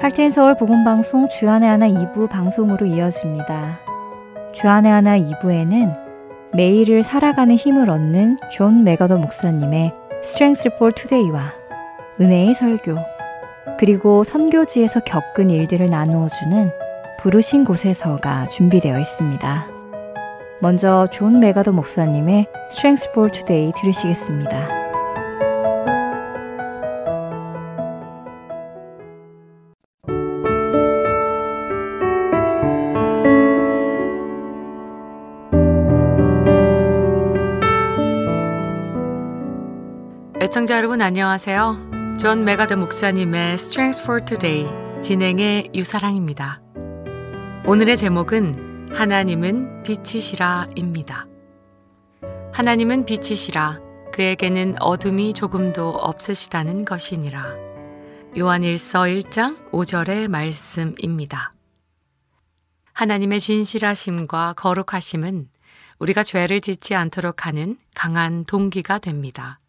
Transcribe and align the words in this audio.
Heart 0.00 0.19
and 0.19 0.30
Soul 0.30 0.56
복음 0.56 0.82
방송 0.82 1.28
주 1.28 1.44
안에 1.44 1.68
하나 1.68 1.86
2부 1.86 2.30
방송으로 2.30 2.86
이어집니다. 2.86 3.80
주 4.54 4.68
안에 4.68 4.90
하나 4.90 5.18
2부에는 5.18 5.94
매일을 6.54 7.02
살아가는 7.02 7.54
힘을 7.54 7.90
얻는 7.90 8.38
존 8.50 8.82
맥아더 8.82 9.18
목사님의 9.18 9.92
Strength 10.24 10.70
for 10.76 10.94
Today와 10.94 11.52
은혜의 12.18 12.54
설교 12.54 12.96
그리고 13.78 14.24
선교지에서 14.24 15.00
겪은 15.00 15.50
일들을 15.50 15.84
나누어 15.90 16.30
주는 16.30 16.70
부르신 17.18 17.66
곳에서가 17.66 18.46
준비되어 18.46 18.98
있습니다. 18.98 19.66
먼저 20.62 21.08
존 21.12 21.40
맥아더 21.40 21.72
목사님의 21.72 22.46
Strength 22.70 23.10
for 23.10 23.30
Today 23.30 23.70
들으시겠습니다. 23.78 24.79
애청자 40.50 40.76
여러분 40.78 41.00
안녕하세요. 41.00 42.16
존 42.18 42.44
맥아더 42.44 42.74
목사님의 42.74 43.52
Strength 43.54 44.02
for 44.02 44.24
Today 44.24 45.00
진행의 45.00 45.70
유사랑입니다. 45.76 46.60
오늘의 47.64 47.96
제목은 47.96 48.90
하나님은 48.92 49.84
빛이시라입니다. 49.84 51.28
하나님은 52.52 53.04
빛이시라 53.06 53.78
그에게는 54.12 54.82
어둠이 54.82 55.34
조금도 55.34 55.90
없으시다는 55.90 56.84
것이니라. 56.84 57.54
요한일서 58.36 59.02
1장 59.02 59.70
5절의 59.70 60.26
말씀입니다. 60.28 61.54
하나님의 62.92 63.38
진실하심과 63.38 64.54
거룩하심은 64.54 65.46
우리가 66.00 66.24
죄를 66.24 66.60
짓지 66.60 66.96
않도록 66.96 67.46
하는 67.46 67.78
강한 67.94 68.42
동기가 68.42 68.98
됩니다. 68.98 69.60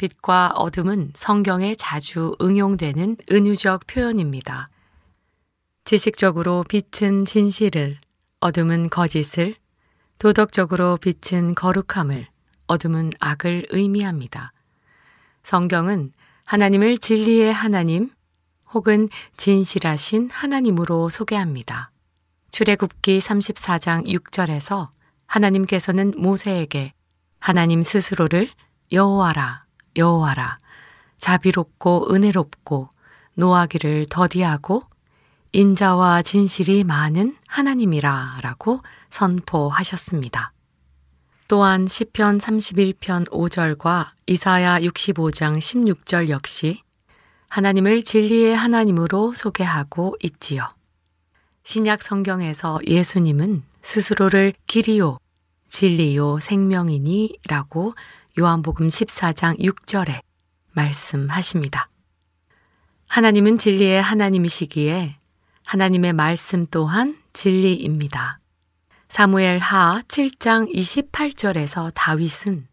빛과 0.00 0.52
어둠은 0.54 1.12
성경에 1.14 1.74
자주 1.74 2.34
응용되는 2.40 3.18
은유적 3.30 3.86
표현입니다. 3.86 4.70
지식적으로 5.84 6.64
빛은 6.66 7.26
진실을, 7.26 7.98
어둠은 8.40 8.88
거짓을, 8.88 9.52
도덕적으로 10.18 10.96
빛은 10.96 11.54
거룩함을, 11.54 12.26
어둠은 12.66 13.10
악을 13.20 13.66
의미합니다. 13.68 14.54
성경은 15.42 16.12
하나님을 16.46 16.96
진리의 16.96 17.52
하나님 17.52 18.10
혹은 18.72 19.06
진실하신 19.36 20.30
하나님으로 20.30 21.10
소개합니다. 21.10 21.90
출애굽기 22.52 23.18
34장 23.18 24.06
6절에서 24.06 24.88
하나님께서는 25.26 26.14
모세에게 26.16 26.94
하나님 27.38 27.82
스스로를 27.82 28.48
여호와라 28.92 29.69
여호와라 29.96 30.58
자비롭고 31.18 32.14
은혜롭고 32.14 32.88
노하기를 33.34 34.06
더디하고 34.08 34.82
인자와 35.52 36.22
진실이 36.22 36.84
많은 36.84 37.36
하나님이라라고 37.48 38.80
선포하셨습니다. 39.10 40.52
또한 41.48 41.88
시편 41.88 42.38
31편 42.38 43.28
5절과 43.28 44.10
이사야 44.26 44.78
65장 44.80 45.58
16절 45.58 46.28
역시 46.28 46.80
하나님을 47.48 48.04
진리의 48.04 48.54
하나님으로 48.54 49.34
소개하고 49.34 50.16
있지요. 50.22 50.68
신약 51.64 52.02
성경에서 52.02 52.78
예수님은 52.86 53.64
스스로를 53.82 54.54
길이요, 54.68 55.18
진리요, 55.68 56.38
생명이니라고 56.38 57.92
요한복음 58.40 58.88
14장 58.88 59.60
6절에 59.60 60.22
말씀하십니다. 60.72 61.90
하나님은 63.06 63.58
진리의 63.58 64.00
하나님이시기에 64.00 65.18
하나님의 65.66 66.14
말씀 66.14 66.66
또한 66.70 67.18
진리입니다. 67.34 68.38
사무엘 69.08 69.58
하 69.58 70.00
7장 70.08 70.74
28절에서 70.74 71.92
다윗은 71.94 72.66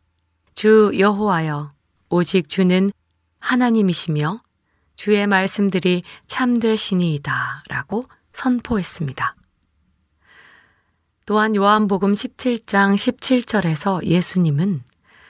주 0.55 0.93
여호와여 0.97 1.71
오직 2.11 2.47
주는 2.47 2.89
하나님이시며 3.39 4.37
주의 4.95 5.27
말씀들이 5.27 6.01
참되시니이다 6.27 7.63
라고 7.67 8.03
선포했습니다. 8.31 9.35
또한 11.25 11.57
요한복음 11.57 12.13
17장 12.13 12.95
17절에서 12.95 14.05
예수님은 14.05 14.86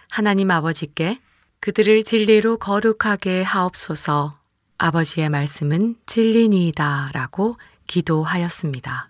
하나님 0.09 0.51
아버지께 0.51 1.19
그들을 1.59 2.03
진리로 2.03 2.57
거룩하게 2.57 3.41
하옵소서 3.43 4.37
아버지의 4.77 5.29
말씀은 5.29 5.95
진리니이다 6.05 7.09
라고 7.13 7.57
기도하였습니다. 7.87 9.09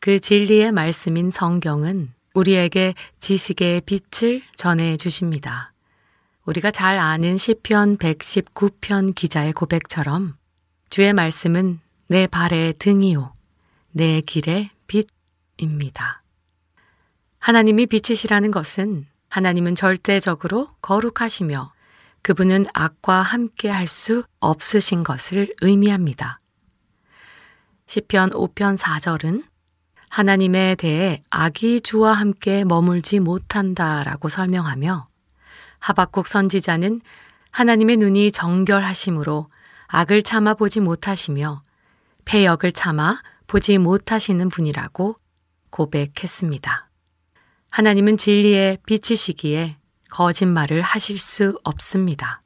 그 0.00 0.20
진리의 0.20 0.72
말씀인 0.72 1.30
성경은 1.30 2.12
우리에게 2.34 2.94
지식의 3.18 3.82
빛을 3.82 4.42
전해 4.56 4.96
주십니다. 4.96 5.72
우리가 6.44 6.70
잘 6.70 6.98
아는 6.98 7.36
시편 7.38 7.96
119편 7.96 9.14
기자의 9.14 9.52
고백처럼 9.52 10.36
주의 10.90 11.12
말씀은 11.12 11.80
내 12.08 12.26
발의 12.26 12.74
등이요 12.74 13.32
내 13.90 14.20
길의 14.20 14.70
빛입니다. 14.86 16.22
하나님이 17.38 17.86
빛이시라는 17.86 18.50
것은 18.50 19.06
하나님은 19.28 19.74
절대적으로 19.74 20.68
거룩하시며 20.82 21.72
그분은 22.22 22.66
악과 22.74 23.22
함께 23.22 23.68
할 23.68 23.86
수 23.86 24.24
없으신 24.40 25.04
것을 25.04 25.54
의미합니다. 25.60 26.40
시편 27.86 28.30
5편 28.30 28.76
4절은 28.76 29.44
하나님에 30.08 30.74
대해 30.74 31.22
악이 31.30 31.82
주와 31.82 32.12
함께 32.14 32.64
머물지 32.64 33.20
못한다라고 33.20 34.28
설명하며 34.28 35.06
하박국 35.78 36.26
선지자는 36.26 37.00
하나님의 37.50 37.96
눈이 37.98 38.32
정결하심으로 38.32 39.48
악을 39.86 40.22
참아 40.22 40.54
보지 40.54 40.80
못하시며 40.80 41.62
폐역을 42.24 42.72
참아 42.72 43.22
보지 43.46 43.78
못하시는 43.78 44.48
분이라고 44.48 45.16
고백했습니다. 45.70 46.85
하나님은 47.76 48.16
진리의 48.16 48.78
빛이시기에 48.86 49.76
거짓말을 50.08 50.80
하실 50.80 51.18
수 51.18 51.60
없습니다. 51.62 52.40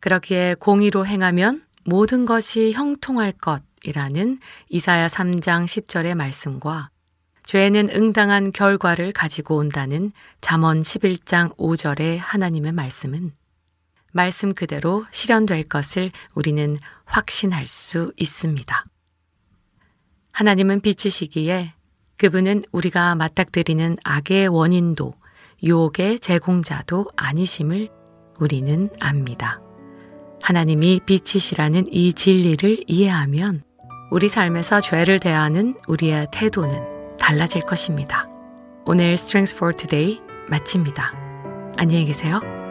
그렇기에 0.00 0.56
공의로 0.58 1.06
행하면 1.06 1.64
모든 1.86 2.26
것이 2.26 2.72
형통할 2.72 3.32
것이라는 3.32 4.38
이사야 4.68 5.06
3장 5.06 5.64
10절의 5.64 6.14
말씀과 6.14 6.90
죄는 7.44 7.88
응당한 7.88 8.52
결과를 8.52 9.12
가지고 9.12 9.56
온다는 9.56 10.12
잠언 10.42 10.82
11장 10.82 11.56
5절의 11.56 12.18
하나님의 12.20 12.72
말씀은 12.72 13.32
말씀 14.12 14.52
그대로 14.52 15.06
실현될 15.10 15.70
것을 15.70 16.10
우리는 16.34 16.76
확신할 17.06 17.66
수 17.66 18.12
있습니다. 18.18 18.84
하나님은 20.32 20.82
빛이시기에 20.82 21.72
그분은 22.16 22.62
우리가 22.72 23.14
맞닥뜨리는 23.14 23.96
악의 24.04 24.48
원인도 24.48 25.14
유혹의 25.62 26.20
제공자도 26.20 27.10
아니심을 27.16 27.88
우리는 28.38 28.88
압니다. 29.00 29.60
하나님이 30.42 31.00
빛이시라는 31.06 31.86
이 31.90 32.12
진리를 32.12 32.84
이해하면 32.86 33.62
우리 34.10 34.28
삶에서 34.28 34.80
죄를 34.80 35.18
대하는 35.18 35.74
우리의 35.88 36.28
태도는 36.32 37.16
달라질 37.18 37.62
것입니다. 37.62 38.28
오늘 38.84 39.12
Strength 39.12 39.56
for 39.56 39.74
Today 39.74 40.20
마칩니다. 40.48 41.14
안녕히 41.78 42.04
계세요. 42.04 42.63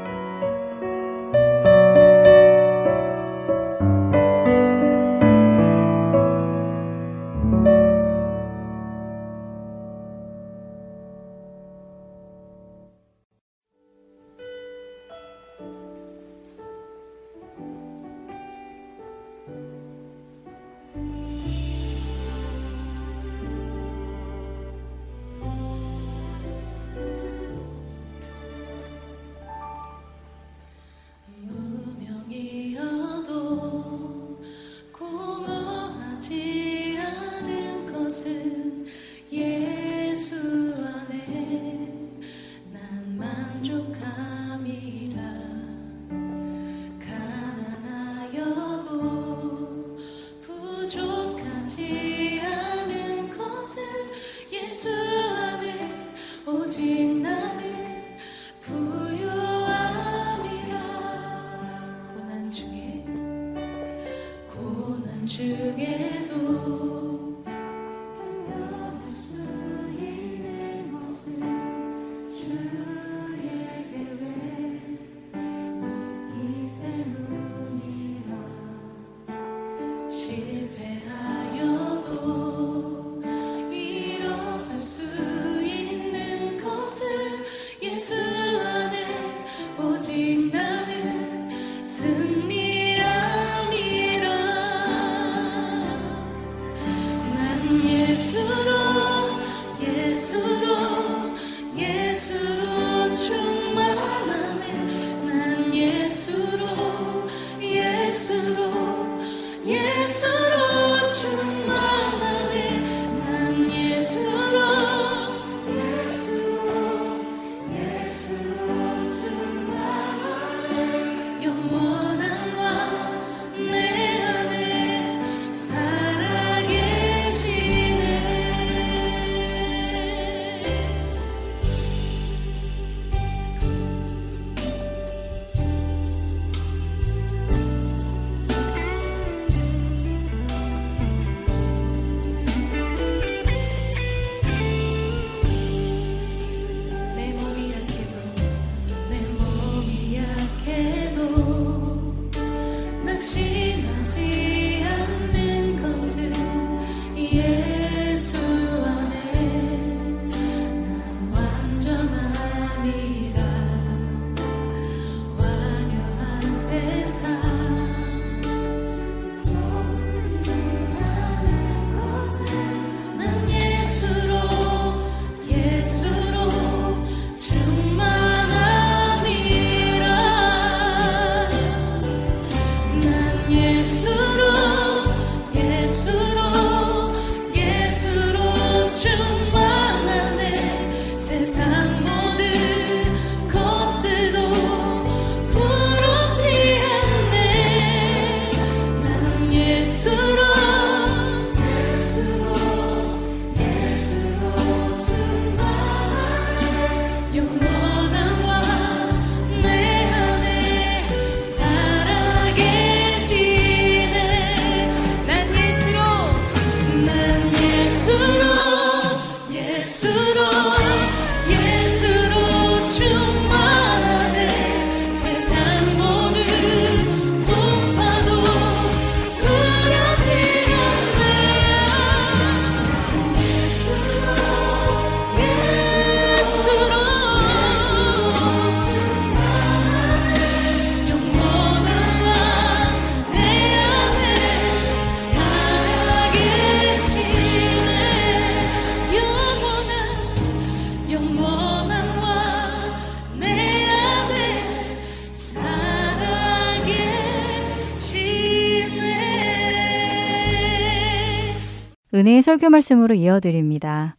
은혜의 262.23 262.41
설교 262.41 262.69
말씀으로 262.69 263.15
이어드립니다. 263.15 264.15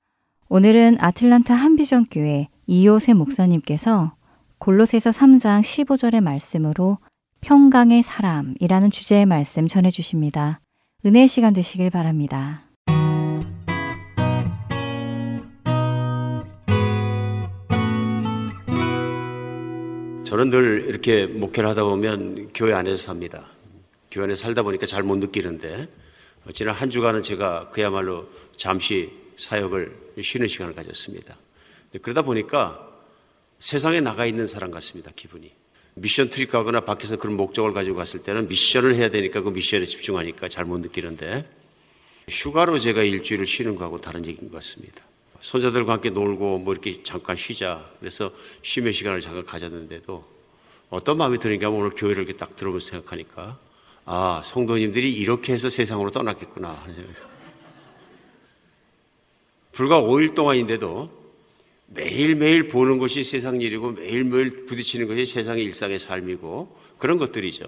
오늘은 0.51 0.99
아틀란타 1.01 1.55
한비전 1.55 2.09
교회 2.11 2.49
이호세 2.67 3.15
목사님께서 3.15 4.13
골로새서 4.59 5.09
3장 5.09 5.63
15절의 5.63 6.21
말씀으로 6.21 6.99
평강의 7.41 8.03
사람이라는 8.03 8.91
주제의 8.91 9.25
말씀 9.25 9.67
전해 9.67 9.91
주십니다. 9.91 10.61
은혜의 11.07 11.29
시간 11.29 11.55
되시길 11.55 11.89
바랍니다. 11.89 12.67
저는 20.25 20.51
늘 20.51 20.85
이렇게 20.89 21.27
목회를 21.27 21.71
하다 21.71 21.85
보면 21.85 22.51
교회 22.53 22.75
안에서 22.75 22.99
삽니다. 22.99 23.41
교회 24.11 24.25
안에 24.25 24.35
살다 24.35 24.63
보니까 24.63 24.85
잘 24.85 25.03
못 25.05 25.17
느끼는데 25.17 25.89
지난 26.53 26.75
한 26.75 26.91
주간은 26.91 27.23
제가 27.23 27.71
그야말로 27.71 28.29
잠시 28.57 29.11
사역을 29.37 30.13
쉬는 30.23 30.49
시간을 30.49 30.75
가졌습니다. 30.75 31.37
그러다 32.03 32.23
보니까 32.23 32.91
세상에 33.59 34.01
나가 34.01 34.27
있는 34.27 34.47
사람 34.47 34.71
같습니다, 34.71 35.11
기분이. 35.17 35.53
미션 35.95 36.31
트립 36.31 36.51
가거나 36.51 36.81
밖에서 36.81 37.17
그런 37.17 37.37
목적을 37.37 37.73
가지고 37.73 37.97
갔을 37.97 38.23
때는 38.23 38.49
미션을 38.49 38.97
해야 38.97 39.11
되니까 39.11 39.41
그 39.41 39.51
미션에 39.51 39.85
집중하니까 39.87 40.49
잘 40.49 40.65
못 40.65 40.79
느끼는데 40.79 41.49
휴가로 42.29 42.79
제가 42.79 43.03
일주일을 43.03 43.47
쉬는 43.47 43.77
거하고 43.77 44.01
다른 44.01 44.27
얘기인 44.27 44.51
것 44.51 44.57
같습니다. 44.57 45.03
손자들과 45.41 45.95
함께 45.95 46.11
놀고 46.11 46.59
뭐 46.59 46.73
이렇게 46.73 47.03
잠깐 47.03 47.37
쉬자. 47.37 47.91
그래서 48.01 48.33
쉼의 48.63 48.93
시간을 48.93 49.21
잠깐 49.21 49.45
가졌는데도 49.45 50.25
어떤 50.91 51.17
마음이 51.17 51.39
드는가 51.39 51.71
오늘 51.71 51.91
교회를 51.91 52.25
이렇게 52.25 52.37
딱 52.37 52.57
들어보면서 52.57 52.89
생각하니까 52.89 53.59
아, 54.07 54.43
성도님들이 54.45 55.13
이렇게 55.13 55.53
해서 55.53 55.71
세상으로 55.71 56.11
떠났겠구나. 56.11 56.85
불과 59.73 60.01
5일 60.01 60.35
동안인데도 60.35 61.25
매일매일 61.87 62.69
보는 62.69 62.99
것이 62.99 63.25
세상 63.25 63.61
일이고 63.61 63.93
매일매일 63.93 64.67
부딪히는 64.67 65.07
것이 65.07 65.27
세상의 65.27 65.65
일상의 65.65 65.99
삶이고 65.99 66.77
그런 66.99 67.19
것들이죠. 67.19 67.65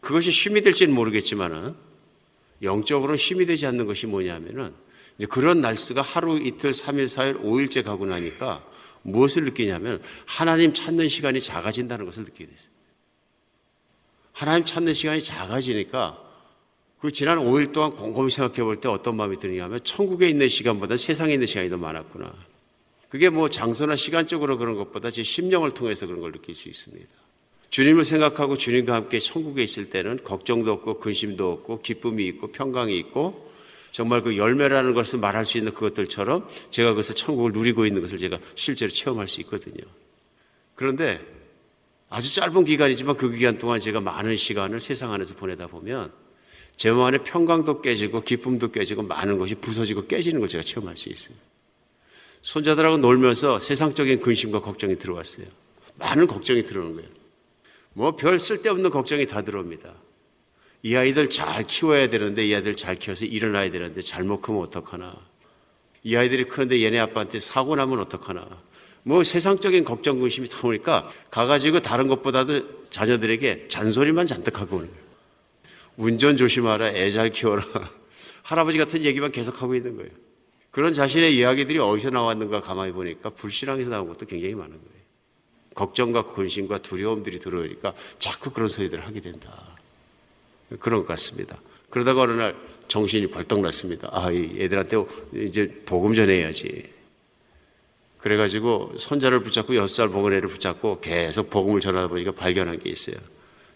그것이 0.00 0.30
쉼이 0.30 0.62
될지는 0.62 0.94
모르겠지만은 0.94 1.74
영적으로는 2.62 3.16
쉼이 3.16 3.46
되지 3.46 3.66
않는 3.66 3.86
것이 3.86 4.06
뭐냐면은 4.06 4.72
이제 5.18 5.26
그런 5.26 5.60
날수가 5.60 6.00
하루 6.02 6.38
이틀, 6.38 6.70
3일, 6.70 7.06
4일, 7.06 7.42
5일째 7.42 7.84
가고 7.84 8.06
나니까 8.06 8.64
무엇을 9.02 9.44
느끼냐면 9.44 10.02
하나님 10.26 10.72
찾는 10.72 11.08
시간이 11.08 11.40
작아진다는 11.40 12.04
것을 12.06 12.24
느끼게 12.24 12.46
됐어요. 12.46 12.79
하나님 14.40 14.64
찾는 14.64 14.94
시간이 14.94 15.22
작아지니까 15.22 16.18
그 16.98 17.10
지난 17.10 17.36
5일 17.36 17.74
동안 17.74 17.94
곰곰이 17.94 18.30
생각해 18.30 18.62
볼 18.62 18.80
때 18.80 18.88
어떤 18.88 19.14
마음이 19.16 19.36
드느냐 19.36 19.64
하면 19.64 19.80
천국에 19.84 20.30
있는 20.30 20.48
시간보다 20.48 20.96
세상에 20.96 21.34
있는 21.34 21.46
시간이 21.46 21.68
더 21.68 21.76
많았구나. 21.76 22.32
그게 23.10 23.28
뭐 23.28 23.50
장소나 23.50 23.96
시간적으로 23.96 24.56
그런 24.56 24.76
것보다 24.76 25.10
제 25.10 25.22
심령을 25.22 25.72
통해서 25.72 26.06
그런 26.06 26.20
걸 26.20 26.32
느낄 26.32 26.54
수 26.54 26.70
있습니다. 26.70 27.06
주님을 27.68 28.06
생각하고 28.06 28.56
주님과 28.56 28.94
함께 28.94 29.18
천국에 29.18 29.62
있을 29.62 29.90
때는 29.90 30.24
걱정도 30.24 30.72
없고 30.72 31.00
근심도 31.00 31.52
없고 31.52 31.82
기쁨이 31.82 32.26
있고 32.28 32.50
평강이 32.50 32.96
있고 32.96 33.52
정말 33.92 34.22
그 34.22 34.38
열매라는 34.38 34.94
것을 34.94 35.18
말할 35.18 35.44
수 35.44 35.58
있는 35.58 35.74
그것들처럼 35.74 36.48
제가 36.70 36.90
그것을 36.90 37.14
천국을 37.14 37.52
누리고 37.52 37.84
있는 37.84 38.00
것을 38.00 38.16
제가 38.16 38.38
실제로 38.54 38.90
체험할 38.90 39.28
수 39.28 39.42
있거든요. 39.42 39.84
그런데 40.76 41.20
아주 42.10 42.34
짧은 42.34 42.64
기간이지만 42.64 43.16
그 43.16 43.30
기간 43.30 43.56
동안 43.56 43.78
제가 43.80 44.00
많은 44.00 44.36
시간을 44.36 44.80
세상 44.80 45.12
안에서 45.12 45.36
보내다 45.36 45.68
보면 45.68 46.12
제 46.76 46.90
마음 46.90 47.02
안에 47.04 47.18
평강도 47.18 47.82
깨지고 47.82 48.22
기쁨도 48.22 48.72
깨지고 48.72 49.04
많은 49.04 49.38
것이 49.38 49.54
부서지고 49.54 50.06
깨지는 50.06 50.40
걸 50.40 50.48
제가 50.48 50.64
체험할 50.64 50.96
수 50.96 51.08
있어요. 51.08 51.36
손자들하고 52.42 52.96
놀면서 52.96 53.58
세상적인 53.58 54.20
근심과 54.20 54.60
걱정이 54.60 54.98
들어왔어요. 54.98 55.46
많은 55.96 56.26
걱정이 56.26 56.64
들어오는 56.64 56.96
거예요. 56.96 57.08
뭐 57.92 58.16
별 58.16 58.38
쓸데없는 58.38 58.90
걱정이 58.90 59.26
다 59.26 59.42
들어옵니다. 59.42 59.94
이 60.82 60.96
아이들 60.96 61.28
잘 61.28 61.64
키워야 61.64 62.08
되는데 62.08 62.44
이 62.46 62.54
아이들 62.54 62.74
잘 62.74 62.96
키워서 62.96 63.26
일어나야 63.26 63.70
되는데 63.70 64.00
잘못 64.00 64.40
크면 64.40 64.62
어떡하나. 64.62 65.14
이 66.02 66.16
아이들이 66.16 66.44
크는데 66.44 66.82
얘네 66.82 66.98
아빠한테 66.98 67.38
사고 67.38 67.76
나면 67.76 68.00
어떡하나. 68.00 68.48
뭐 69.02 69.24
세상적인 69.24 69.84
걱정 69.84 70.20
근심이 70.20 70.48
다 70.48 70.58
오니까 70.66 71.10
가가지고 71.30 71.80
다른 71.80 72.08
것보다도 72.08 72.88
자녀들에게 72.90 73.68
잔소리만 73.68 74.26
잔뜩 74.26 74.60
하고 74.60 74.76
오는 74.76 74.88
거예요. 74.88 75.04
운전 75.96 76.36
조심하라, 76.36 76.90
애 76.90 77.10
잘 77.10 77.30
키워라. 77.30 77.62
할아버지 78.42 78.78
같은 78.78 79.04
얘기만 79.04 79.32
계속 79.32 79.62
하고 79.62 79.74
있는 79.74 79.96
거예요. 79.96 80.10
그런 80.70 80.92
자신의 80.94 81.36
이야기들이 81.36 81.78
어디서 81.78 82.10
나왔는가 82.10 82.60
가만히 82.60 82.92
보니까 82.92 83.30
불신앙에서 83.30 83.90
나온 83.90 84.08
것도 84.08 84.26
굉장히 84.26 84.54
많은 84.54 84.70
거예요. 84.70 85.00
걱정과 85.74 86.26
근심과 86.26 86.78
두려움들이 86.78 87.38
들어오니까 87.38 87.94
자꾸 88.18 88.50
그런 88.50 88.68
소리들을 88.68 89.06
하게 89.06 89.20
된다. 89.20 89.50
그런 90.78 91.00
것 91.00 91.08
같습니다. 91.08 91.58
그러다가 91.90 92.22
어느 92.22 92.32
날 92.32 92.56
정신이 92.88 93.28
벌떡 93.28 93.60
났습니다. 93.60 94.08
아, 94.12 94.30
이 94.30 94.56
애들한테 94.58 94.96
이제 95.34 95.82
복음 95.86 96.14
전해야지. 96.14 96.99
그래가지고 98.20 98.94
손자를 98.98 99.42
붙잡고 99.42 99.74
여섯 99.76 99.94
살 99.94 100.08
먹은 100.08 100.32
애를 100.34 100.48
붙잡고 100.48 101.00
계속 101.00 101.48
복음을 101.48 101.80
전하다 101.80 102.08
보니까 102.08 102.32
발견한 102.32 102.78
게 102.78 102.90
있어요. 102.90 103.16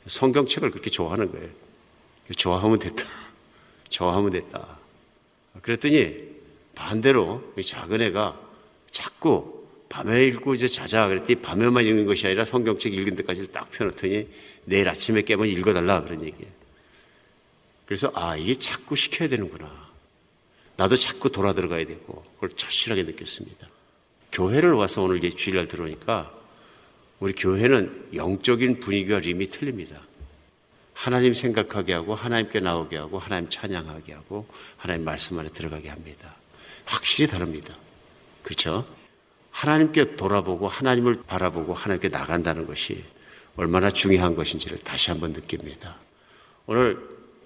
성경책을 0.06 0.70
그렇게 0.70 0.90
좋아하는 0.90 1.32
거예요. 1.32 1.48
좋아하면 2.36 2.78
됐다. 2.78 3.04
좋아하면 3.88 4.30
됐다. 4.30 4.78
그랬더니 5.62 6.16
반대로 6.74 7.54
이 7.56 7.62
작은 7.62 8.02
애가 8.02 8.38
자꾸 8.90 9.64
밤에 9.88 10.26
읽고 10.26 10.54
이제 10.54 10.68
자자 10.68 11.08
그랬더니 11.08 11.36
밤에만 11.36 11.86
읽는 11.86 12.04
것이 12.04 12.26
아니라 12.26 12.44
성경책 12.44 12.92
읽은 12.94 13.14
데까지 13.14 13.50
딱 13.50 13.70
펴놓더니 13.70 14.28
내일 14.64 14.88
아침에 14.88 15.22
깨면 15.22 15.46
읽어달라 15.46 16.02
그런 16.02 16.22
얘기예요. 16.22 16.52
그래서 17.86 18.10
아 18.14 18.36
이게 18.36 18.54
자꾸 18.54 18.96
시켜야 18.96 19.28
되는구나. 19.28 19.84
나도 20.76 20.96
자꾸 20.96 21.30
돌아 21.30 21.54
들어가야 21.54 21.84
되고 21.86 22.24
그걸 22.34 22.50
절실하게 22.56 23.04
느꼈습니다. 23.04 23.73
교회를 24.34 24.72
와서 24.72 25.02
오늘 25.02 25.20
주일날 25.20 25.68
들어오니까 25.68 26.32
우리 27.20 27.32
교회는 27.34 28.08
영적인 28.14 28.80
분위기와 28.80 29.20
림이 29.20 29.46
틀립니다. 29.46 30.02
하나님 30.92 31.34
생각하게 31.34 31.92
하고 31.94 32.14
하나님께 32.14 32.60
나오게 32.60 32.96
하고 32.96 33.18
하나님 33.18 33.48
찬양하게 33.48 34.12
하고 34.12 34.46
하나님 34.76 35.04
말씀 35.04 35.38
안에 35.38 35.48
들어가게 35.48 35.88
합니다. 35.88 36.34
확실히 36.84 37.30
다릅니다. 37.30 37.74
그렇죠? 38.42 38.84
하나님께 39.52 40.16
돌아보고 40.16 40.66
하나님을 40.66 41.22
바라보고 41.26 41.72
하나님께 41.72 42.08
나간다는 42.08 42.66
것이 42.66 43.04
얼마나 43.56 43.88
중요한 43.88 44.34
것인지를 44.34 44.78
다시 44.78 45.10
한번 45.10 45.32
느낍니다. 45.32 45.96
오늘 46.66 46.98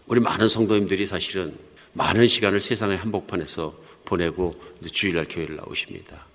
우리 0.06 0.20
많은 0.20 0.48
성도님들이 0.48 1.04
사실은 1.04 1.54
많은 1.92 2.26
시간을 2.26 2.60
세상의 2.60 2.96
한복판에서 2.96 3.76
보내고 4.06 4.58
주일날 4.90 5.26
교회를 5.28 5.56
나오십니다. 5.56 6.27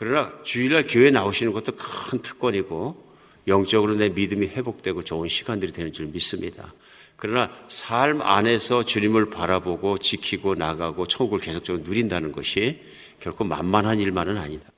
그러나 0.00 0.32
주일날 0.44 0.86
교회 0.88 1.10
나오시는 1.10 1.52
것도 1.52 1.72
큰 1.76 2.20
특권이고 2.20 3.04
영적으로 3.48 3.96
내 3.96 4.08
믿음이 4.08 4.46
회복되고 4.46 5.04
좋은 5.04 5.28
시간들이 5.28 5.72
되는 5.72 5.92
줄 5.92 6.06
믿습니다. 6.06 6.72
그러나 7.16 7.52
삶 7.68 8.22
안에서 8.22 8.82
주님을 8.82 9.28
바라보고 9.28 9.98
지키고 9.98 10.54
나가고 10.54 11.06
천국을 11.06 11.40
계속적으로 11.40 11.84
누린다는 11.84 12.32
것이 12.32 12.80
결코 13.20 13.44
만만한 13.44 14.00
일만은 14.00 14.38
아니다. 14.38 14.70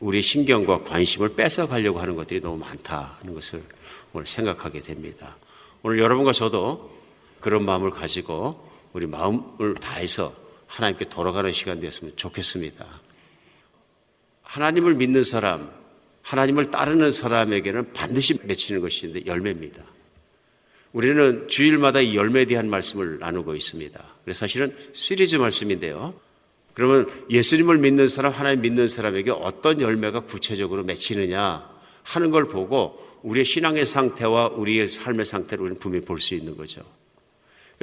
우리 0.00 0.20
신경과 0.20 0.82
관심을 0.82 1.36
뺏어가려고 1.36 2.00
하는 2.00 2.16
것들이 2.16 2.40
너무 2.40 2.56
많다는 2.56 3.34
것을 3.34 3.62
오늘 4.12 4.26
생각하게 4.26 4.80
됩니다. 4.80 5.36
오늘 5.84 6.00
여러분과 6.00 6.32
저도 6.32 6.98
그런 7.38 7.64
마음을 7.64 7.90
가지고 7.90 8.68
우리 8.92 9.06
마음을 9.06 9.76
다해서 9.76 10.32
하나님께 10.66 11.04
돌아가는 11.04 11.52
시간 11.52 11.78
되었으면 11.78 12.14
좋겠습니다. 12.16 13.07
하나님을 14.48 14.94
믿는 14.94 15.22
사람, 15.24 15.70
하나님을 16.22 16.70
따르는 16.70 17.12
사람에게는 17.12 17.92
반드시 17.92 18.38
맺히는 18.42 18.80
것이 18.80 19.22
열매입니다. 19.26 19.82
우리는 20.92 21.46
주일마다 21.48 22.00
이 22.00 22.16
열매에 22.16 22.46
대한 22.46 22.70
말씀을 22.70 23.18
나누고 23.18 23.54
있습니다. 23.54 24.02
그래서 24.24 24.38
사실은 24.38 24.74
시리즈 24.92 25.36
말씀인데요. 25.36 26.14
그러면 26.72 27.06
예수님을 27.28 27.76
믿는 27.76 28.08
사람, 28.08 28.32
하나님 28.32 28.62
믿는 28.62 28.88
사람에게 28.88 29.32
어떤 29.32 29.82
열매가 29.82 30.20
구체적으로 30.20 30.82
맺히느냐 30.82 31.68
하는 32.04 32.30
걸 32.30 32.46
보고 32.46 33.06
우리의 33.22 33.44
신앙의 33.44 33.84
상태와 33.84 34.48
우리의 34.48 34.88
삶의 34.88 35.26
상태를 35.26 35.62
우리는 35.64 35.78
분명히 35.78 36.06
볼 36.06 36.20
수 36.20 36.34
있는 36.34 36.56
거죠. 36.56 36.80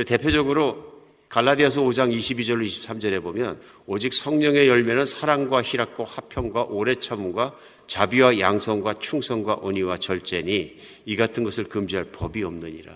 대표적으로 0.08 0.95
갈라디아서 1.30 1.82
5장 1.82 2.16
22절로 2.16 2.66
23절에 2.66 3.22
보면 3.22 3.60
오직 3.88 4.14
성령의 4.14 4.68
열매는 4.68 5.06
사랑과 5.06 5.62
희락과 5.62 6.06
화평과 6.06 6.64
오래 6.64 6.96
참음과 6.96 7.56
자비와 7.88 8.40
양성과 8.40 9.00
충성과 9.00 9.56
온유와 9.62 9.98
절제니 9.98 10.78
이 11.06 11.16
같은 11.16 11.44
것을 11.44 11.66
금지할 11.66 12.06
법이 12.06 12.44
없느니라. 12.44 12.94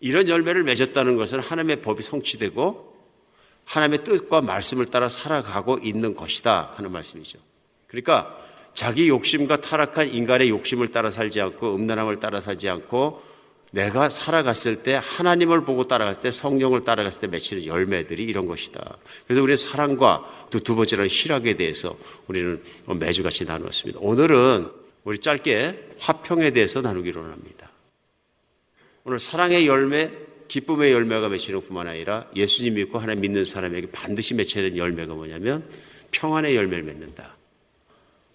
이런 0.00 0.28
열매를 0.28 0.64
맺었다는 0.64 1.16
것은 1.16 1.40
하나님의 1.40 1.82
법이 1.82 2.02
성취되고 2.02 2.94
하나님의 3.64 4.04
뜻과 4.04 4.42
말씀을 4.42 4.86
따라 4.86 5.08
살아가고 5.08 5.78
있는 5.78 6.14
것이다 6.14 6.74
하는 6.76 6.92
말씀이죠. 6.92 7.38
그러니까 7.86 8.36
자기 8.74 9.08
욕심과 9.08 9.60
타락한 9.60 10.12
인간의 10.12 10.50
욕심을 10.50 10.88
따라 10.88 11.10
살지 11.10 11.40
않고 11.40 11.74
음란함을 11.74 12.18
따라 12.18 12.40
살지 12.40 12.68
않고 12.68 13.22
내가 13.74 14.08
살아갔을 14.08 14.84
때 14.84 15.00
하나님을 15.02 15.64
보고 15.64 15.88
따라갈 15.88 16.14
때 16.14 16.30
성령을 16.30 16.84
따라갔을 16.84 17.22
때 17.22 17.26
맺히는 17.26 17.66
열매들이 17.66 18.22
이런 18.22 18.46
것이다. 18.46 18.98
그래서 19.26 19.42
우리는 19.42 19.56
사랑과 19.56 20.24
또 20.50 20.60
두 20.60 20.76
번째로는 20.76 21.10
희락에 21.10 21.54
대해서 21.56 21.96
우리는 22.28 22.62
매주 23.00 23.24
같이 23.24 23.44
나누었습니다. 23.44 23.98
오늘은 24.00 24.70
우리 25.02 25.18
짧게 25.18 25.96
화평에 25.98 26.52
대해서 26.52 26.80
나누기로 26.80 27.20
합니다. 27.20 27.68
오늘 29.02 29.18
사랑의 29.18 29.66
열매, 29.66 30.10
기쁨의 30.46 30.92
열매가 30.92 31.28
맺히는 31.28 31.62
뿐만 31.62 31.88
아니라 31.88 32.26
예수님 32.36 32.74
믿고 32.74 33.00
하나님 33.00 33.22
믿는 33.22 33.44
사람에게 33.44 33.90
반드시 33.90 34.34
맺혀야 34.34 34.62
되는 34.62 34.78
열매가 34.78 35.14
뭐냐면 35.14 35.68
평안의 36.12 36.54
열매를 36.54 36.84
맺는다. 36.84 37.36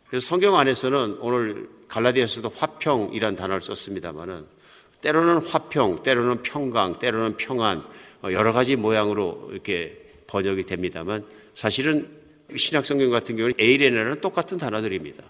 그래서 0.09 0.27
성경 0.27 0.57
안에서는 0.57 1.17
오늘 1.21 1.69
갈라디아서도 1.87 2.51
화평이란 2.55 3.37
단어를 3.37 3.61
썼습니다만은 3.61 4.58
때로는 5.01 5.41
화평, 5.45 6.03
때로는 6.03 6.41
평강, 6.41 6.99
때로는 6.99 7.37
평안, 7.37 7.83
어, 8.21 8.31
여러 8.31 8.51
가지 8.51 8.75
모양으로 8.75 9.49
이렇게 9.51 9.97
번역이 10.27 10.63
됩니다만 10.63 11.25
사실은 11.53 12.09
신약 12.55 12.85
성경 12.85 13.09
같은 13.09 13.35
경우는 13.35 13.55
에이레나는 13.59 14.21
똑같은 14.21 14.57
단어들입니다. 14.57 15.23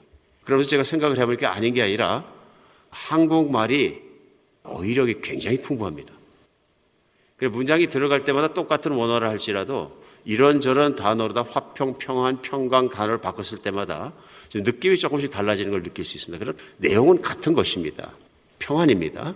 그러면서 0.44 0.70
제가 0.70 0.84
생각을 0.84 1.18
해보니까 1.20 1.42
게 1.42 1.46
아닌 1.46 1.74
게 1.74 1.82
아니라 1.82 2.26
한국말이 2.90 4.02
어휘력이 4.64 5.22
굉장히 5.22 5.62
풍부합니다. 5.62 6.14
문장이 7.42 7.88
들어갈 7.88 8.24
때마다 8.24 8.54
똑같은 8.54 8.92
원어를 8.92 9.30
할지라도 9.30 10.00
이런저런 10.26 10.96
단어로 10.96 11.34
다 11.34 11.46
화평, 11.50 11.98
평안, 11.98 12.42
평강 12.42 12.90
단어를 12.90 13.20
바꿨을 13.20 13.62
때마다 13.64 14.14
느낌이 14.54 14.98
조금씩 14.98 15.30
달라지는 15.30 15.72
걸 15.72 15.84
느낄 15.84 16.04
수 16.04 16.18
있습니다. 16.18 16.44
그런 16.44 16.58
내용은 16.78 17.22
같은 17.22 17.54
것입니다. 17.54 18.12
평안입니다. 18.60 19.36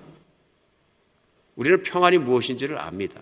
우리는 1.55 1.81
평안이 1.83 2.17
무엇인지를 2.19 2.77
압니다. 2.79 3.21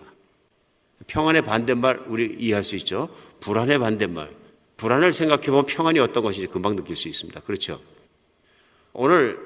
평안의 1.06 1.42
반대말 1.42 2.04
우리 2.06 2.36
이해할 2.38 2.62
수 2.62 2.76
있죠. 2.76 3.08
불안의 3.40 3.78
반대말. 3.78 4.30
불안을 4.76 5.12
생각해 5.12 5.46
보면 5.46 5.66
평안이 5.66 5.98
어떤 5.98 6.22
것인지 6.22 6.46
금방 6.48 6.76
느낄 6.76 6.96
수 6.96 7.08
있습니다. 7.08 7.40
그렇죠? 7.40 7.80
오늘 8.92 9.38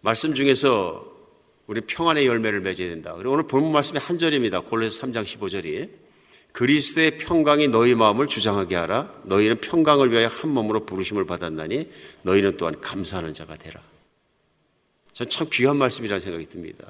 말씀 0.00 0.34
중에서 0.34 1.12
우리 1.66 1.80
평안의 1.80 2.26
열매를 2.26 2.60
맺어야 2.60 2.88
된다. 2.88 3.14
그리고 3.14 3.32
오늘 3.32 3.46
본문 3.46 3.72
말씀의 3.72 4.00
한 4.00 4.18
절입니다. 4.18 4.60
골로새 4.60 5.06
3장 5.06 5.24
15절이 5.24 5.90
그리스도의 6.52 7.18
평강이 7.18 7.68
너희 7.68 7.94
마음을 7.94 8.28
주장하게 8.28 8.76
하라. 8.76 9.12
너희는 9.24 9.56
평강을 9.56 10.12
위하여 10.12 10.28
한 10.28 10.50
몸으로 10.50 10.84
부르심을 10.84 11.24
받았나니 11.26 11.90
너희는 12.22 12.56
또한 12.58 12.80
감사하는 12.80 13.34
자가 13.34 13.56
되라. 13.56 13.80
전 15.14 15.28
참 15.28 15.46
귀한 15.50 15.76
말씀이라는 15.76 16.20
생각이 16.20 16.46
듭니다. 16.46 16.86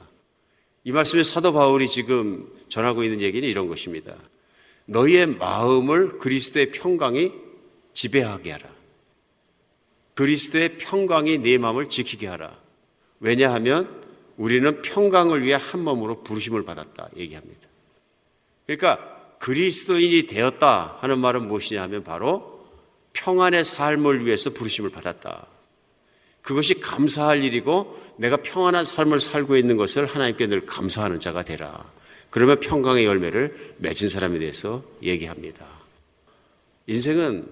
이 0.85 0.93
말씀에 0.93 1.23
사도 1.23 1.53
바울이 1.53 1.89
지금 1.89 2.47
전하고 2.69 3.03
있는 3.03 3.23
얘기는 3.23 3.47
이런 3.49 3.69
것입니다. 3.69 4.15
너희의 4.85 5.27
마음을 5.27 6.19
그리스도의 6.19 6.71
평강이 6.73 7.33
지배하게 7.95 8.53
하라. 8.53 8.69
그리스도의 10.15 10.77
평강이 10.77 11.39
네 11.39 11.57
마음을 11.59 11.89
지키게 11.89 12.27
하라. 12.27 12.57
왜냐하면 13.21 14.03
우리는 14.37 14.83
평강을 14.83 15.43
위해 15.43 15.57
한 15.61 15.83
몸으로 15.83 16.23
부르심을 16.23 16.65
받았다 16.65 17.09
얘기합니다. 17.17 17.69
그러니까 18.67 19.37
그리스도인이 19.39 20.27
되었다 20.27 20.99
하는 21.01 21.19
말은 21.19 21.49
무엇이냐 21.49 21.83
하면 21.83 22.05
바로 22.05 22.67
평안의 23.15 23.65
삶을 23.65 24.27
위해서 24.27 24.51
부르심을 24.51 24.91
받았다. 24.91 25.47
그것이 26.43 26.75
감사할 26.75 27.43
일이고 27.43 27.99
내가 28.17 28.37
평안한 28.39 28.85
삶을 28.85 29.21
살고 29.21 29.57
있는 29.57 29.77
것을 29.77 30.07
하나님께 30.07 30.47
늘 30.47 30.67
감사하는 30.67 31.21
자가 31.21 31.43
되라. 31.43 31.85
그러면 32.31 32.61
평강의 32.61 33.05
열매를 33.05 33.77
맺은 33.79 34.09
사람에 34.09 34.39
대해서 34.39 34.83
얘기합니다. 35.03 35.67
인생은 36.87 37.49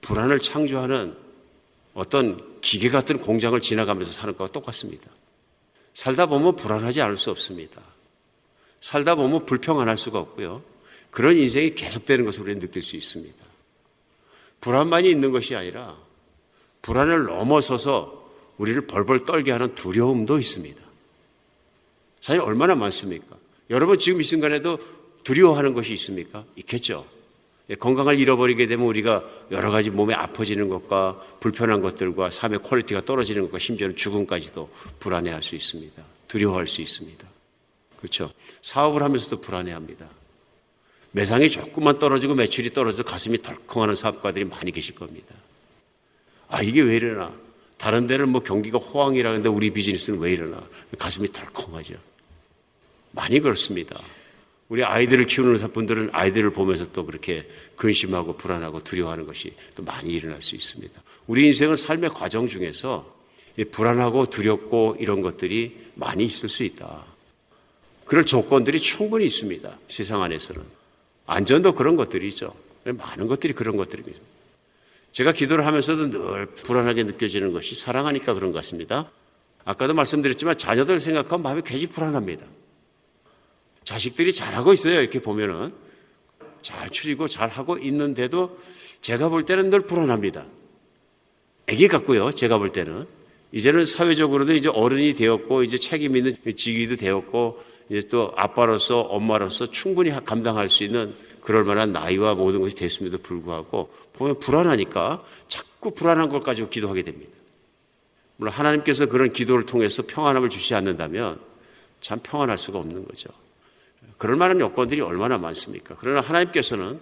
불안을 0.00 0.38
창조하는 0.40 1.14
어떤 1.94 2.60
기계 2.60 2.90
같은 2.90 3.18
공장을 3.18 3.58
지나가면서 3.60 4.12
사는 4.12 4.36
것과 4.36 4.52
똑같습니다. 4.52 5.10
살다 5.94 6.26
보면 6.26 6.56
불안하지 6.56 7.00
않을 7.02 7.16
수 7.16 7.30
없습니다. 7.30 7.82
살다 8.80 9.16
보면 9.16 9.46
불평안할 9.46 9.96
수가 9.96 10.18
없고요. 10.20 10.62
그런 11.10 11.36
인생이 11.36 11.74
계속되는 11.74 12.24
것을 12.24 12.42
우리는 12.42 12.60
느낄 12.60 12.82
수 12.82 12.96
있습니다. 12.96 13.36
불안만이 14.60 15.10
있는 15.10 15.32
것이 15.32 15.56
아니라 15.56 15.96
불안을 16.82 17.24
넘어서서 17.24 18.17
우리를 18.58 18.86
벌벌 18.86 19.24
떨게 19.24 19.52
하는 19.52 19.74
두려움도 19.74 20.38
있습니다. 20.38 20.80
사실 22.20 22.42
얼마나 22.42 22.74
많습니까? 22.74 23.36
여러분 23.70 23.98
지금 23.98 24.20
이 24.20 24.24
순간에도 24.24 24.78
두려워하는 25.24 25.74
것이 25.74 25.92
있습니까? 25.94 26.44
있겠죠. 26.56 27.06
예, 27.70 27.74
건강을 27.74 28.18
잃어버리게 28.18 28.66
되면 28.66 28.86
우리가 28.86 29.22
여러 29.50 29.70
가지 29.70 29.90
몸에 29.90 30.14
아파지는 30.14 30.68
것과 30.68 31.20
불편한 31.40 31.82
것들과 31.82 32.30
삶의 32.30 32.60
quality가 32.62 33.04
떨어지는 33.04 33.42
것과 33.44 33.58
심지어는 33.58 33.94
죽음까지도 33.94 34.70
불안해할 34.98 35.42
수 35.42 35.54
있습니다. 35.54 36.02
두려워할 36.28 36.66
수 36.66 36.80
있습니다. 36.80 37.28
그렇죠. 37.98 38.32
사업을 38.62 39.02
하면서도 39.02 39.40
불안해합니다. 39.40 40.08
매상이 41.12 41.50
조금만 41.50 41.98
떨어지고 41.98 42.34
매출이 42.34 42.70
떨어져 42.70 43.02
가슴이 43.02 43.42
덜컹하는 43.42 43.94
사업가들이 43.94 44.44
많이 44.44 44.72
계실 44.72 44.94
겁니다. 44.94 45.34
아 46.48 46.62
이게 46.62 46.80
왜 46.80 46.96
이러나? 46.96 47.34
다른 47.78 48.06
데는 48.06 48.28
뭐 48.28 48.42
경기가 48.42 48.78
호황이라는데 48.78 49.48
우리 49.48 49.70
비즈니스는 49.70 50.18
왜 50.18 50.32
이러나? 50.32 50.62
가슴이 50.98 51.32
덜컹하죠. 51.32 51.94
많이 53.12 53.40
그렇습니다. 53.40 53.98
우리 54.68 54.84
아이들을 54.84 55.24
키우는 55.24 55.56
분들은 55.72 56.10
아이들을 56.12 56.50
보면서 56.50 56.84
또 56.92 57.06
그렇게 57.06 57.48
근심하고 57.76 58.36
불안하고 58.36 58.84
두려워하는 58.84 59.26
것이 59.26 59.54
또 59.74 59.82
많이 59.82 60.10
일어날 60.10 60.42
수 60.42 60.56
있습니다. 60.56 61.00
우리 61.26 61.46
인생은 61.46 61.76
삶의 61.76 62.10
과정 62.10 62.46
중에서 62.46 63.16
불안하고 63.70 64.26
두렵고 64.26 64.96
이런 64.98 65.22
것들이 65.22 65.78
많이 65.94 66.24
있을 66.24 66.48
수 66.48 66.64
있다. 66.64 67.04
그럴 68.04 68.24
조건들이 68.26 68.80
충분히 68.80 69.26
있습니다. 69.26 69.78
세상 69.88 70.22
안에서는. 70.22 70.62
안전도 71.26 71.74
그런 71.74 71.96
것들이 71.96 72.34
죠 72.34 72.54
많은 72.84 73.26
것들이 73.26 73.52
그런 73.52 73.76
것들입니다. 73.76 74.18
제가 75.18 75.32
기도를 75.32 75.66
하면서도 75.66 76.10
늘 76.10 76.46
불안하게 76.46 77.02
느껴지는 77.02 77.52
것이 77.52 77.74
사랑하니까 77.74 78.34
그런 78.34 78.52
것 78.52 78.58
같습니다. 78.58 79.10
아까도 79.64 79.92
말씀드렸지만 79.92 80.56
자녀들 80.56 81.00
생각하면 81.00 81.42
마음이 81.42 81.62
괜히 81.64 81.88
불안합니다. 81.88 82.46
자식들이 83.82 84.32
잘하고 84.32 84.72
있어요. 84.72 85.00
이렇게 85.00 85.20
보면은 85.20 85.72
잘 86.62 86.88
추리고 86.90 87.26
잘하고 87.26 87.78
있는데도 87.78 88.60
제가 89.00 89.28
볼 89.28 89.44
때는 89.44 89.70
늘 89.70 89.88
불안합니다. 89.88 90.46
애기 91.66 91.88
같고요. 91.88 92.30
제가 92.30 92.58
볼 92.58 92.70
때는 92.70 93.04
이제는 93.50 93.86
사회적으로도 93.86 94.52
이제 94.54 94.68
어른이 94.68 95.14
되었고 95.14 95.64
이제 95.64 95.78
책임 95.78 96.14
있는 96.14 96.36
직위도 96.56 96.94
되었고 96.94 97.58
이제 97.90 98.06
또 98.06 98.32
아빠로서 98.36 99.00
엄마로서 99.00 99.68
충분히 99.68 100.12
감당할 100.24 100.68
수 100.68 100.84
있는 100.84 101.12
그럴 101.48 101.64
만한 101.64 101.92
나이와 101.92 102.34
모든 102.34 102.60
것이 102.60 102.76
됐음에도 102.76 103.16
불구하고 103.16 103.90
보면 104.12 104.38
불안하니까 104.38 105.24
자꾸 105.48 105.94
불안한 105.94 106.28
걸 106.28 106.40
가지고 106.42 106.68
기도하게 106.68 107.02
됩니다. 107.02 107.38
물론 108.36 108.52
하나님께서 108.52 109.06
그런 109.06 109.32
기도를 109.32 109.64
통해서 109.64 110.02
평안함을 110.06 110.50
주시 110.50 110.74
않는다면 110.74 111.40
참 112.02 112.18
평안할 112.22 112.58
수가 112.58 112.80
없는 112.80 113.06
거죠. 113.06 113.30
그럴 114.18 114.36
만한 114.36 114.60
여건들이 114.60 115.00
얼마나 115.00 115.38
많습니까? 115.38 115.96
그러나 115.98 116.20
하나님께서는 116.20 117.00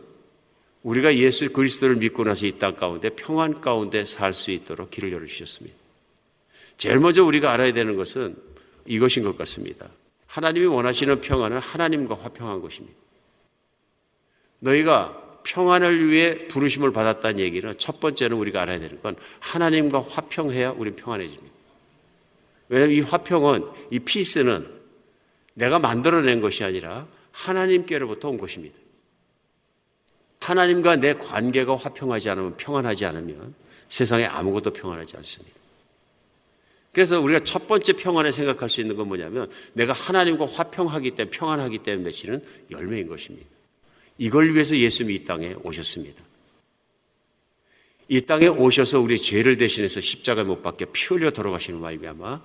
우리가 0.84 1.16
예수 1.16 1.52
그리스도를 1.52 1.96
믿고 1.96 2.22
나서 2.22 2.46
이 2.46 2.52
땅 2.52 2.76
가운데 2.76 3.10
평안 3.10 3.60
가운데 3.60 4.04
살 4.04 4.32
수 4.32 4.52
있도록 4.52 4.92
길을 4.92 5.10
열어주셨습니다. 5.10 5.76
제일 6.78 7.00
먼저 7.00 7.24
우리가 7.24 7.50
알아야 7.50 7.72
되는 7.72 7.96
것은 7.96 8.36
이것인 8.84 9.24
것 9.24 9.36
같습니다. 9.38 9.88
하나님이 10.28 10.66
원하시는 10.66 11.20
평안은 11.20 11.58
하나님과 11.58 12.14
화평한 12.14 12.60
것입니다. 12.60 13.05
너희가 14.60 15.22
평안을 15.44 16.08
위해 16.08 16.48
부르심을 16.48 16.92
받았다는 16.92 17.38
얘기는 17.38 17.72
첫 17.78 18.00
번째는 18.00 18.36
우리가 18.36 18.62
알아야 18.62 18.78
되는 18.80 19.00
건 19.00 19.16
하나님과 19.40 20.02
화평해야 20.02 20.70
우리는 20.70 20.96
평안해집니다. 20.96 21.54
왜냐하면 22.68 22.96
이 22.96 23.00
화평은, 23.00 23.64
이 23.92 23.98
피스는 24.00 24.66
내가 25.54 25.78
만들어낸 25.78 26.40
것이 26.40 26.64
아니라 26.64 27.06
하나님께로부터 27.30 28.28
온 28.28 28.38
것입니다. 28.38 28.76
하나님과 30.40 30.96
내 30.96 31.14
관계가 31.14 31.76
화평하지 31.76 32.30
않으면 32.30 32.56
평안하지 32.56 33.04
않으면 33.04 33.54
세상에 33.88 34.24
아무것도 34.24 34.72
평안하지 34.72 35.16
않습니다. 35.16 35.56
그래서 36.92 37.20
우리가 37.20 37.40
첫 37.40 37.68
번째 37.68 37.92
평안에 37.92 38.32
생각할 38.32 38.68
수 38.68 38.80
있는 38.80 38.96
건 38.96 39.08
뭐냐면 39.08 39.50
내가 39.74 39.92
하나님과 39.92 40.46
화평하기 40.46 41.12
때문에 41.12 41.36
평안하기 41.36 41.78
때문에 41.78 42.04
맺히는 42.04 42.44
열매인 42.70 43.06
것입니다. 43.06 43.55
이걸 44.18 44.52
위해서 44.52 44.76
예수님이 44.76 45.16
이 45.16 45.24
땅에 45.24 45.54
오셨습니다. 45.62 46.22
이 48.08 48.20
땅에 48.20 48.46
오셔서 48.46 49.00
우리 49.00 49.18
죄를 49.18 49.56
대신해서 49.56 50.00
십자가에 50.00 50.44
못 50.44 50.62
박혀 50.62 50.86
피 50.86 51.06
흘려 51.06 51.30
돌아가시는 51.30 51.80
말미암아 51.80 52.40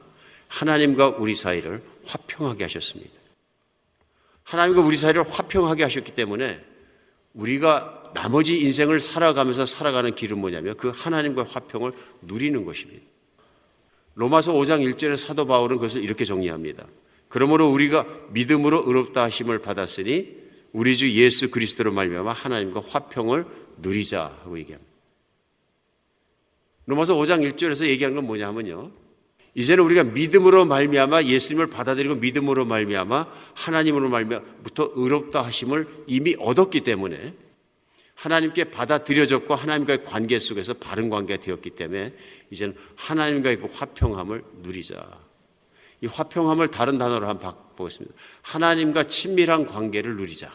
하나님과 0.48 1.10
우리 1.18 1.36
사이를 1.36 1.82
화평하게 2.06 2.66
하셨습니다. 2.66 3.12
하나님과 4.44 4.82
우리 4.82 4.96
사이를 4.96 5.24
화평하게 5.30 5.84
하셨기 5.84 6.14
때문에 6.14 6.60
우리가 7.34 8.12
나머지 8.14 8.60
인생을 8.60 9.00
살아가면서 9.00 9.66
살아가는 9.66 10.14
길은 10.14 10.38
뭐냐면 10.38 10.76
그 10.76 10.92
하나님과 10.94 11.46
화평을 11.46 11.94
누리는 12.24 12.66
것입니다. 12.66 13.06
로마서 14.16 14.52
5장 14.54 14.82
1절에 14.92 15.16
사도 15.16 15.46
바울은 15.46 15.78
그것을 15.78 16.04
이렇게 16.04 16.26
정리합니다. 16.26 16.86
그러므로 17.30 17.70
우리가 17.70 18.06
믿음으로 18.32 18.84
의롭다 18.86 19.24
하심을 19.24 19.60
받았으니 19.60 20.41
우리 20.74 20.96
주 20.96 21.10
예수 21.12 21.52
그리스도로 21.52 21.92
말미암아 21.92 22.32
하나님과 22.32 22.82
화평을 22.88 23.46
누리자 23.78 24.40
하고 24.44 24.58
얘기합니다. 24.58 24.92
로마서 26.86 27.16
5장 27.16 27.50
1절에서 27.52 27.88
얘기한 27.88 28.16
건 28.16 28.26
뭐냐면요. 28.26 28.92
이제는 29.54 29.84
우리가 29.84 30.04
믿음으로 30.04 30.66
말미암아 30.66 31.24
예수님을 31.24 31.68
받아들이고 31.68 32.16
믿음으로 32.16 32.66
말미암아 32.66 33.28
하나님으로 33.54 34.10
말미암아부터 34.10 34.92
의롭다 34.96 35.44
하심을 35.44 35.88
이미 36.08 36.36
얻었기 36.40 36.82
때문에 36.82 37.34
하나님께 38.16 38.66
받아들여졌고 38.66 39.56
하나님과의 39.56 40.06
관계 40.06 40.38
속에서 40.40 40.74
바른 40.76 41.10
관계가 41.10 41.42
되었기 41.42 41.72
때문에 41.72 42.14
이제는 42.52 42.76
하나님과의 42.96 43.58
그 43.58 43.68
화평함을 43.72 44.44
누리자. 44.62 45.20
이 46.02 46.08
화평함을 46.08 46.70
다른 46.70 46.98
단어로 46.98 47.28
한번 47.28 47.54
바보겠습니다 47.54 48.16
하나님과 48.44 49.04
친밀한 49.04 49.66
관계를 49.66 50.16
누리자. 50.16 50.52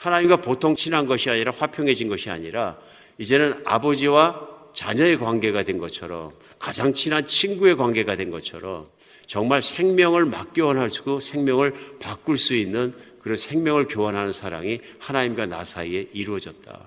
하나님과 0.00 0.36
보통 0.36 0.74
친한 0.74 1.06
것이 1.06 1.28
아니라 1.28 1.52
화평해진 1.56 2.08
것이 2.08 2.30
아니라 2.30 2.78
이제는 3.18 3.62
아버지와 3.66 4.48
자녀의 4.72 5.18
관계가 5.18 5.62
된 5.62 5.76
것처럼 5.76 6.32
가장 6.58 6.94
친한 6.94 7.26
친구의 7.26 7.76
관계가 7.76 8.16
된 8.16 8.30
것처럼 8.30 8.88
정말 9.26 9.60
생명을 9.60 10.24
맞교환하고 10.24 11.20
생명을 11.20 11.98
바꿀 11.98 12.38
수 12.38 12.54
있는 12.54 12.94
그런 13.20 13.36
생명을 13.36 13.88
교환하는 13.88 14.32
사랑이 14.32 14.80
하나님과 14.98 15.46
나 15.46 15.64
사이에 15.64 16.08
이루어졌다. 16.14 16.80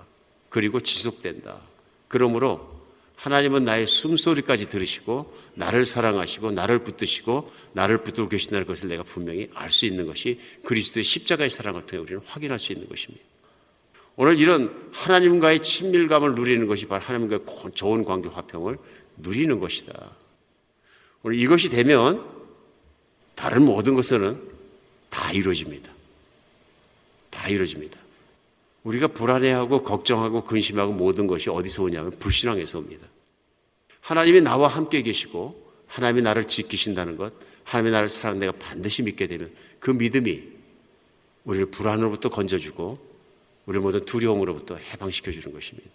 그리고 0.48 0.80
지속된다. 0.80 1.60
그러므로 2.08 2.68
하나님은 3.14 3.64
나의 3.64 3.86
숨소리까지 3.86 4.68
들으시고 4.68 5.32
나를 5.54 5.84
사랑하시고 5.84 6.52
나를 6.52 6.80
붙드시고 6.80 7.50
나를 7.72 8.02
붙들고 8.02 8.28
계신다는 8.28 8.66
것을 8.66 8.88
내가 8.88 9.02
분명히 9.02 9.50
알 9.54 9.70
수 9.70 9.86
있는 9.86 10.06
것이 10.06 10.40
그리스도의 10.64 11.04
십자가의 11.04 11.50
사랑을 11.50 11.86
통해 11.86 12.02
우리는 12.02 12.20
확인할 12.24 12.58
수 12.58 12.72
있는 12.72 12.88
것입니다. 12.88 13.24
오늘 14.16 14.38
이런 14.38 14.90
하나님과의 14.92 15.60
친밀감을 15.60 16.34
누리는 16.34 16.66
것이 16.66 16.86
바로 16.86 17.02
하나님과의 17.02 17.40
좋은 17.74 18.04
관계 18.04 18.28
화평을 18.28 18.78
누리는 19.16 19.58
것이다. 19.58 20.10
오늘 21.22 21.38
이것이 21.38 21.68
되면 21.68 22.24
다른 23.34 23.64
모든 23.64 23.94
것은 23.94 24.40
다 25.10 25.32
이루어집니다. 25.32 25.92
다 27.30 27.48
이루어집니다. 27.48 27.98
우리가 28.84 29.08
불안해하고 29.08 29.82
걱정하고 29.82 30.44
근심하고 30.44 30.92
모든 30.92 31.26
것이 31.26 31.50
어디서 31.50 31.84
오냐면 31.84 32.10
불신앙에서 32.12 32.78
옵니다. 32.78 33.06
하나님이 34.04 34.42
나와 34.42 34.68
함께 34.68 35.00
계시고 35.00 35.64
하나님이 35.86 36.20
나를 36.20 36.44
지키신다는 36.46 37.16
것, 37.16 37.32
하나님이 37.64 37.90
나를 37.90 38.08
사랑 38.08 38.38
내가 38.38 38.52
반드시 38.52 39.02
믿게 39.02 39.26
되면 39.26 39.50
그 39.80 39.90
믿음이 39.90 40.42
우리를 41.44 41.70
불안으로부터 41.70 42.28
건져주고 42.28 42.98
우리 43.64 43.78
모든 43.78 44.04
두려움으로부터 44.04 44.76
해방시켜 44.76 45.32
주는 45.32 45.54
것입니다. 45.54 45.88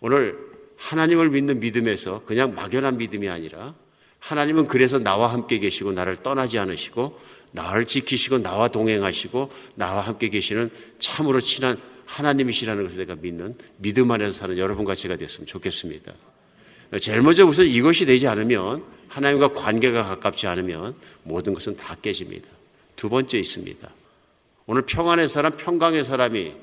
오늘 0.00 0.38
하나님을 0.76 1.30
믿는 1.30 1.58
믿음에서 1.58 2.22
그냥 2.26 2.54
막연한 2.54 2.96
믿음이 2.96 3.28
아니라 3.28 3.74
하나님은 4.20 4.68
그래서 4.68 5.00
나와 5.00 5.32
함께 5.32 5.58
계시고 5.58 5.92
나를 5.92 6.22
떠나지 6.22 6.60
않으시고 6.60 7.18
나를 7.50 7.86
지키시고 7.86 8.38
나와 8.38 8.68
동행하시고 8.68 9.50
나와 9.74 10.00
함께 10.00 10.28
계시는 10.28 10.70
참으로 11.00 11.40
친한 11.40 11.76
하나님이시라는 12.04 12.84
것을 12.84 12.98
내가 12.98 13.20
믿는 13.20 13.56
믿음 13.78 14.12
안에서 14.12 14.32
사는 14.32 14.56
여러분과 14.56 14.94
제가 14.94 15.16
됐으면 15.16 15.48
좋겠습니다. 15.48 16.12
제일 17.00 17.22
먼저 17.22 17.44
우선 17.44 17.66
이것이 17.66 18.06
되지 18.06 18.28
않으면 18.28 18.84
하나님과 19.08 19.52
관계가 19.52 20.04
가깝지 20.04 20.46
않으면 20.46 20.94
모든 21.22 21.54
것은 21.54 21.76
다 21.76 21.96
깨집니다. 22.00 22.48
두 22.94 23.08
번째 23.08 23.38
있습니다. 23.38 23.88
오늘 24.66 24.82
평안의 24.82 25.28
사람, 25.28 25.56
평강의 25.56 26.04
사람이 26.04 26.54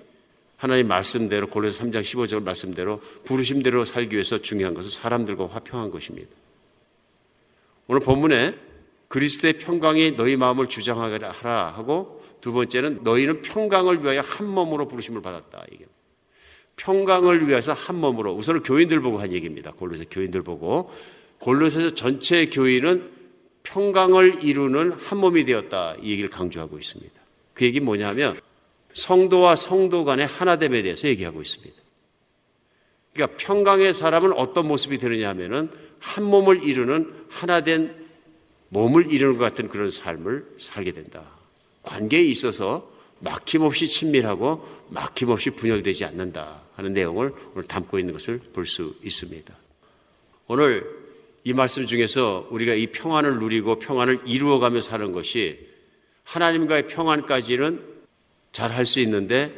하나님 0.57 0.87
말씀대로 0.87 1.47
골로새 1.47 1.83
3장 1.83 2.01
15절 2.01 2.43
말씀대로 2.43 3.01
부르심대로 3.25 3.85
살기 3.85 4.15
위해서 4.15 4.37
중요한 4.37 4.73
것은 4.73 4.89
사람들과 4.89 5.47
화평한 5.47 5.91
것입니다. 5.91 6.29
오늘 7.87 8.01
본문에 8.01 8.55
그리스도의 9.09 9.53
평강이 9.53 10.15
너희 10.15 10.37
마음을 10.37 10.69
주장하라 10.69 11.73
하고 11.75 12.23
두 12.41 12.51
번째는 12.51 13.03
너희는 13.03 13.41
평강을 13.41 14.03
위하여 14.03 14.21
한 14.21 14.47
몸으로 14.47 14.87
부르심을 14.87 15.21
받았다. 15.21 15.65
이게 15.71 15.85
평강을 16.77 17.47
위해서 17.47 17.73
한 17.73 17.99
몸으로 17.99 18.33
우선은 18.33 18.63
교인들 18.63 18.99
보고 19.01 19.19
한 19.19 19.31
얘기입니다. 19.31 19.71
골로새 19.71 20.05
교인들 20.09 20.41
보고 20.41 20.91
골로새 21.39 21.93
전체 21.93 22.45
교인은 22.47 23.11
평강을 23.63 24.43
이루는 24.43 24.93
한 24.93 25.17
몸이 25.17 25.45
되었다. 25.45 25.95
이 26.01 26.11
얘기를 26.11 26.29
강조하고 26.29 26.77
있습니다. 26.77 27.13
그 27.53 27.65
얘기 27.65 27.79
뭐냐면 27.79 28.39
성도와 28.93 29.55
성도 29.55 30.05
간의 30.05 30.27
하나됨에 30.27 30.81
대해서 30.81 31.07
얘기하고 31.07 31.41
있습니다. 31.41 31.81
그러니까 33.13 33.37
평강의 33.37 33.93
사람은 33.93 34.33
어떤 34.33 34.67
모습이 34.67 34.97
되느냐 34.97 35.29
하면은 35.29 35.69
한 35.99 36.23
몸을 36.23 36.63
이루는 36.63 37.13
하나된 37.29 38.03
몸을 38.69 39.11
이루는 39.11 39.37
것 39.37 39.43
같은 39.45 39.69
그런 39.69 39.91
삶을 39.91 40.55
살게 40.57 40.91
된다. 40.91 41.23
관계에 41.83 42.21
있어서 42.23 42.91
막힘없이 43.19 43.87
친밀하고 43.87 44.67
막힘없이 44.89 45.51
분열되지 45.51 46.05
않는다 46.05 46.62
하는 46.75 46.93
내용을 46.93 47.33
오늘 47.53 47.63
담고 47.67 47.99
있는 47.99 48.13
것을 48.13 48.39
볼 48.53 48.65
수 48.65 48.95
있습니다. 49.03 49.53
오늘 50.47 51.03
이 51.43 51.53
말씀 51.53 51.85
중에서 51.85 52.47
우리가 52.51 52.73
이 52.73 52.87
평안을 52.87 53.39
누리고 53.39 53.79
평안을 53.79 54.21
이루어가며 54.25 54.81
사는 54.81 55.11
것이 55.11 55.67
하나님과의 56.23 56.87
평안까지는 56.87 57.93
잘 58.51 58.71
할 58.71 58.85
수 58.85 58.99
있는데 59.01 59.53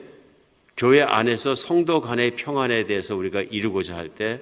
교회 0.77 1.01
안에서 1.01 1.55
성도 1.55 2.01
간의 2.01 2.35
평안에 2.35 2.85
대해서 2.85 3.15
우리가 3.15 3.41
이루고자 3.41 3.95
할 3.95 4.09
때 4.09 4.41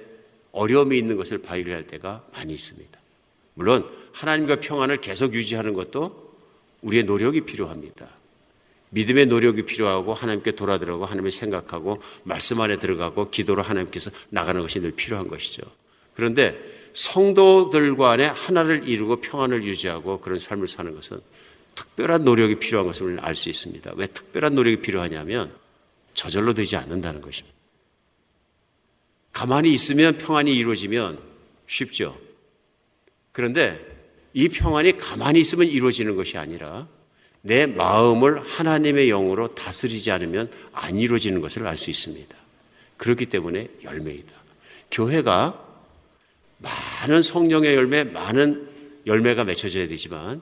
어려움이 0.52 0.96
있는 0.96 1.16
것을 1.16 1.38
발견할 1.38 1.86
때가 1.86 2.24
많이 2.32 2.54
있습니다. 2.54 2.98
물론 3.54 3.88
하나님과 4.12 4.60
평안을 4.60 4.98
계속 4.98 5.34
유지하는 5.34 5.74
것도 5.74 6.34
우리의 6.82 7.04
노력이 7.04 7.42
필요합니다. 7.42 8.08
믿음의 8.94 9.26
노력이 9.26 9.62
필요하고 9.62 10.14
하나님께 10.14 10.52
돌아들어가고 10.52 11.04
하나님을 11.04 11.32
생각하고 11.32 12.00
말씀 12.22 12.60
안에 12.60 12.78
들어가고 12.78 13.28
기도로 13.28 13.62
하나님께서 13.62 14.10
나가는 14.30 14.60
것이 14.62 14.80
늘 14.80 14.92
필요한 14.92 15.26
것이죠. 15.28 15.62
그런데 16.14 16.56
성도들 16.92 17.96
간에 17.96 18.26
하나를 18.26 18.88
이루고 18.88 19.16
평안을 19.16 19.64
유지하고 19.64 20.20
그런 20.20 20.38
삶을 20.38 20.68
사는 20.68 20.94
것은 20.94 21.18
특별한 21.74 22.22
노력이 22.22 22.60
필요한 22.60 22.86
것을 22.86 23.18
알 23.20 23.34
수 23.34 23.48
있습니다. 23.48 23.92
왜 23.96 24.06
특별한 24.06 24.54
노력이 24.54 24.80
필요하냐면 24.80 25.52
저절로 26.14 26.54
되지 26.54 26.76
않는다는 26.76 27.20
것입니다. 27.20 27.52
가만히 29.32 29.72
있으면 29.72 30.16
평안이 30.16 30.54
이루어지면 30.54 31.18
쉽죠. 31.66 32.16
그런데 33.32 33.84
이 34.32 34.48
평안이 34.48 34.96
가만히 34.96 35.40
있으면 35.40 35.66
이루어지는 35.66 36.14
것이 36.14 36.38
아니라 36.38 36.86
내 37.46 37.66
마음을 37.66 38.42
하나님의 38.42 39.08
영으로 39.08 39.48
다스리지 39.48 40.10
않으면 40.10 40.50
안 40.72 40.98
이루어지는 40.98 41.42
것을 41.42 41.66
알 41.66 41.76
수 41.76 41.90
있습니다. 41.90 42.34
그렇기 42.96 43.26
때문에 43.26 43.68
열매이다. 43.82 44.32
교회가 44.90 45.62
많은 46.58 47.20
성령의 47.20 47.74
열매, 47.74 48.02
많은 48.02 48.66
열매가 49.06 49.44
맺혀져야 49.44 49.88
되지만 49.88 50.40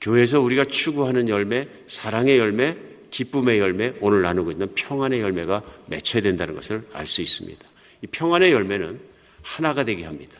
교회에서 0.00 0.38
우리가 0.40 0.64
추구하는 0.64 1.28
열매, 1.28 1.66
사랑의 1.88 2.38
열매, 2.38 2.76
기쁨의 3.10 3.58
열매, 3.58 3.94
오늘 4.00 4.22
나누고 4.22 4.52
있는 4.52 4.72
평안의 4.76 5.20
열매가 5.20 5.62
맺혀야 5.86 6.22
된다는 6.22 6.54
것을 6.54 6.86
알 6.92 7.08
수 7.08 7.20
있습니다. 7.20 7.66
이 8.02 8.06
평안의 8.06 8.52
열매는 8.52 9.00
하나가 9.42 9.82
되게 9.82 10.04
합니다. 10.04 10.38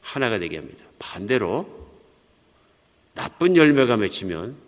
하나가 0.00 0.38
되게 0.38 0.56
합니다. 0.56 0.82
반대로 0.98 1.90
나쁜 3.14 3.54
열매가 3.54 3.98
맺히면 3.98 4.67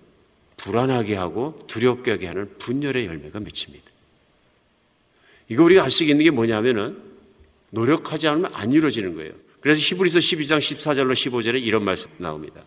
불안하게 0.60 1.16
하고 1.16 1.58
두렵게 1.66 2.10
하게 2.10 2.26
하는 2.26 2.46
분열의 2.58 3.06
열매가 3.06 3.40
맺힙니다. 3.40 3.90
이거 5.48 5.64
우리가 5.64 5.82
알 5.82 5.90
수 5.90 6.04
있는 6.04 6.22
게 6.22 6.30
뭐냐면은 6.30 6.98
노력하지 7.70 8.28
않으면 8.28 8.50
안 8.54 8.72
이루어지는 8.72 9.14
거예요. 9.14 9.32
그래서 9.60 9.80
히브리서 9.80 10.18
12장 10.18 10.58
14절로 10.58 11.12
15절에 11.12 11.62
이런 11.62 11.84
말씀 11.84 12.10
나옵니다. 12.18 12.62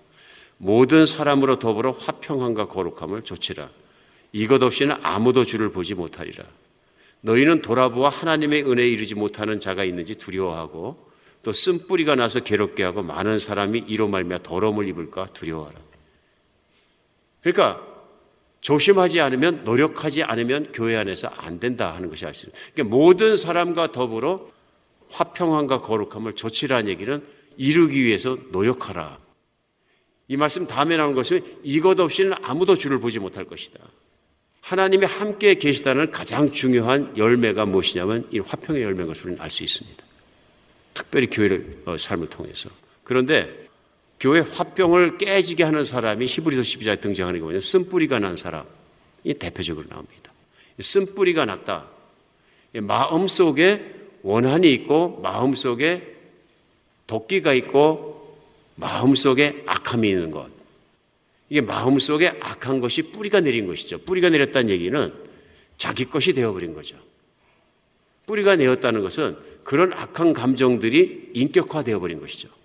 모든 0.58 1.06
사람으로 1.06 1.60
더불어 1.60 1.92
화평함과 1.92 2.68
거룩함을 2.68 3.24
조치라. 3.24 3.70
이것 4.32 4.64
없이는 4.64 4.96
아무도 5.04 5.46
주를 5.46 5.72
보지 5.72 5.94
못하리라. 5.94 6.44
너희는 7.22 7.62
돌아보아 7.62 8.10
하나님의 8.10 8.64
은혜에 8.70 8.90
이르지 8.90 9.16
못하는 9.16 9.60
자가 9.60 9.84
있는지 9.84 10.16
두려워하고 10.16 11.12
또 11.44 11.52
쓴뿌리가 11.52 12.16
나서 12.16 12.40
괴롭게 12.40 12.84
하고 12.84 13.04
많은 13.04 13.38
사람이 13.38 13.84
이로 13.88 14.08
말미암아 14.08 14.44
더러움을 14.44 14.88
입을까 14.88 15.28
두려워하라. 15.34 15.93
그러니까 17.44 17.86
조심하지 18.62 19.20
않으면 19.20 19.66
노력하지 19.66 20.24
않으면 20.24 20.72
교회 20.72 20.96
안에서 20.96 21.28
안 21.28 21.60
된다 21.60 21.94
하는 21.94 22.10
것이 22.10 22.26
아시죠. 22.26 22.52
그러니까 22.74 22.96
모든 22.96 23.36
사람과 23.36 23.92
더불어 23.92 24.50
화평함과 25.10 25.80
거룩함을 25.82 26.34
조치라는 26.34 26.90
얘기는 26.90 27.24
이루기 27.58 28.04
위해서 28.04 28.38
노력하라. 28.52 29.20
이 30.30 30.38
말씀 30.38 30.66
다음에 30.66 30.96
나온 30.96 31.14
것은 31.14 31.42
이것 31.62 32.00
없이는 32.00 32.34
아무도 32.42 32.76
주를 32.76 33.00
보지 33.00 33.20
못할 33.20 33.44
것이다. 33.44 33.80
하나님이 34.62 35.06
함께 35.06 35.56
계시다는 35.56 36.12
가장 36.12 36.52
중요한 36.52 37.16
열매가 37.18 37.66
무엇이냐면 37.66 38.26
이 38.32 38.40
화평의 38.40 38.82
열매인 38.82 39.08
것을 39.08 39.36
알 39.40 39.50
수 39.50 39.64
있습니다. 39.64 40.04
특별히 40.94 41.28
교회를 41.28 41.82
어, 41.86 41.98
삶을 41.98 42.30
통해서. 42.30 42.70
그런데 43.04 43.63
교회 44.24 44.40
화병을 44.40 45.18
깨지게 45.18 45.66
하는 45.66 45.84
사람이 45.84 46.28
히브리서 46.28 46.62
12장에 46.62 47.02
등장하는 47.02 47.40
게 47.40 47.42
뭐냐면 47.42 47.60
쓴뿌리가 47.60 48.20
난 48.20 48.38
사람이 48.38 49.34
대표적으로 49.38 49.86
나옵니다. 49.90 50.32
쓴뿌리가 50.80 51.44
났다. 51.44 51.90
마음 52.76 53.28
속에 53.28 53.94
원한이 54.22 54.72
있고 54.76 55.20
마음 55.22 55.56
속에 55.56 56.16
도끼가 57.06 57.54
있고 57.54 58.40
마음 58.76 59.14
속에 59.14 59.64
악함이 59.66 60.08
있는 60.08 60.32
것. 60.32 60.50
이게 61.50 61.60
마음 61.60 62.00
속에 62.00 62.30
악한 62.40 62.80
것이 62.80 63.12
뿌리가 63.12 63.42
내린 63.42 63.68
것이죠. 63.68 63.98
뿌리가 64.04 64.30
내렸다는 64.30 64.70
얘기는 64.70 65.14
자기 65.76 66.06
것이 66.06 66.32
되어버린 66.32 66.74
거죠. 66.74 66.96
뿌리가 68.26 68.56
내었다는 68.56 69.02
것은 69.02 69.36
그런 69.66 69.92
악한 69.92 70.32
감정들이 70.32 71.32
인격화되어 71.34 72.00
버린 72.00 72.22
것이죠. 72.22 72.63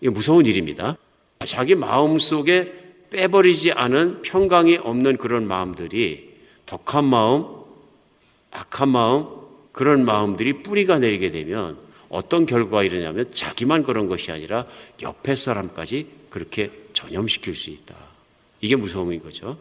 이게 0.00 0.10
무서운 0.10 0.46
일입니다. 0.46 0.96
자기 1.44 1.74
마음 1.74 2.18
속에 2.18 2.86
빼버리지 3.10 3.72
않은 3.72 4.22
평강이 4.22 4.76
없는 4.76 5.16
그런 5.16 5.46
마음들이 5.46 6.34
독한 6.66 7.04
마음, 7.04 7.44
악한 8.50 8.88
마음, 8.88 9.26
그런 9.72 10.04
마음들이 10.04 10.62
뿌리가 10.62 10.98
내리게 10.98 11.30
되면 11.30 11.78
어떤 12.08 12.46
결과가 12.46 12.82
일어나면 12.82 13.30
자기만 13.30 13.82
그런 13.82 14.08
것이 14.08 14.32
아니라 14.32 14.66
옆에 15.02 15.34
사람까지 15.34 16.08
그렇게 16.30 16.70
전염시킬 16.92 17.54
수 17.54 17.70
있다. 17.70 17.94
이게 18.60 18.76
무서움인 18.76 19.22
거죠. 19.22 19.58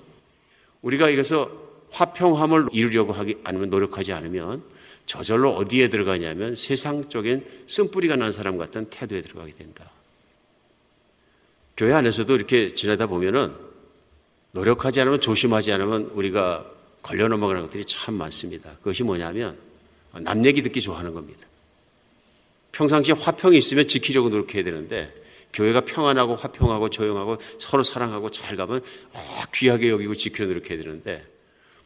우리가 0.81 1.09
이것서 1.09 1.51
화평함을 1.91 2.67
이루려고 2.71 3.13
하기 3.13 3.37
아니면 3.43 3.69
노력하지 3.69 4.13
않으면 4.13 4.63
저절로 5.05 5.51
어디에 5.53 5.87
들어가냐면 5.87 6.55
세상적인 6.55 7.45
쓴뿌리가 7.67 8.15
난 8.15 8.31
사람 8.31 8.57
같은 8.57 8.85
태도에 8.89 9.21
들어가게 9.21 9.53
된다. 9.53 9.91
교회 11.77 11.93
안에서도 11.93 12.33
이렇게 12.35 12.73
지내다 12.73 13.07
보면은 13.07 13.53
노력하지 14.51 15.01
않으면 15.01 15.19
조심하지 15.19 15.73
않으면 15.73 16.11
우리가 16.13 16.65
걸려 17.01 17.27
넘어가는 17.27 17.61
것들이 17.63 17.83
참 17.85 18.15
많습니다. 18.15 18.71
그것이 18.77 19.03
뭐냐면 19.03 19.57
남 20.13 20.45
얘기 20.45 20.61
듣기 20.61 20.81
좋아하는 20.81 21.13
겁니다. 21.13 21.45
평상시에 22.71 23.15
화평이 23.15 23.57
있으면 23.57 23.87
지키려고 23.87 24.29
노력해야 24.29 24.63
되는데 24.63 25.13
교회가 25.53 25.81
평안하고 25.81 26.35
화평하고 26.35 26.89
조용하고 26.89 27.37
서로 27.59 27.83
사랑하고 27.83 28.29
잘 28.29 28.55
가면 28.55 28.81
아, 29.13 29.45
귀하게 29.53 29.89
여기고 29.89 30.15
지키려 30.15 30.47
노력해야 30.47 30.81
되는데 30.81 31.25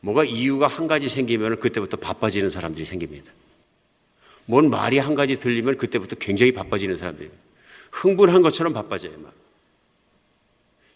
뭐가 0.01 0.23
이유가 0.23 0.67
한 0.67 0.87
가지 0.87 1.09
생기면 1.09 1.59
그때부터 1.59 1.97
바빠지는 1.97 2.49
사람들이 2.49 2.85
생깁니다. 2.85 3.31
뭔 4.45 4.69
말이 4.69 4.97
한 4.97 5.13
가지 5.15 5.37
들리면 5.37 5.77
그때부터 5.77 6.15
굉장히 6.15 6.51
바빠지는 6.51 6.95
사람들이 6.95 7.29
흥분한 7.91 8.41
것처럼 8.41 8.73
바빠져요. 8.73 9.13
막. 9.19 9.33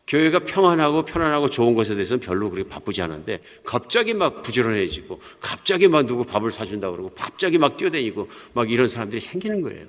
교회가 0.07 0.39
평안하고 0.39 1.05
편안하고 1.05 1.49
좋은 1.49 1.75
것에 1.75 1.93
대해서는 1.95 2.19
별로 2.19 2.49
그렇게 2.49 2.69
바쁘지 2.69 3.01
않은데 3.01 3.39
갑자기 3.63 4.13
막 4.13 4.41
부지런해지고 4.41 5.19
갑자기 5.39 5.87
막 5.87 6.05
누구 6.05 6.25
밥을 6.25 6.51
사준다 6.51 6.91
그러고 6.91 7.11
갑자기 7.15 7.57
막 7.57 7.77
뛰어다니고 7.77 8.27
막 8.53 8.69
이런 8.69 8.87
사람들이 8.87 9.21
생기는 9.21 9.61
거예요. 9.61 9.85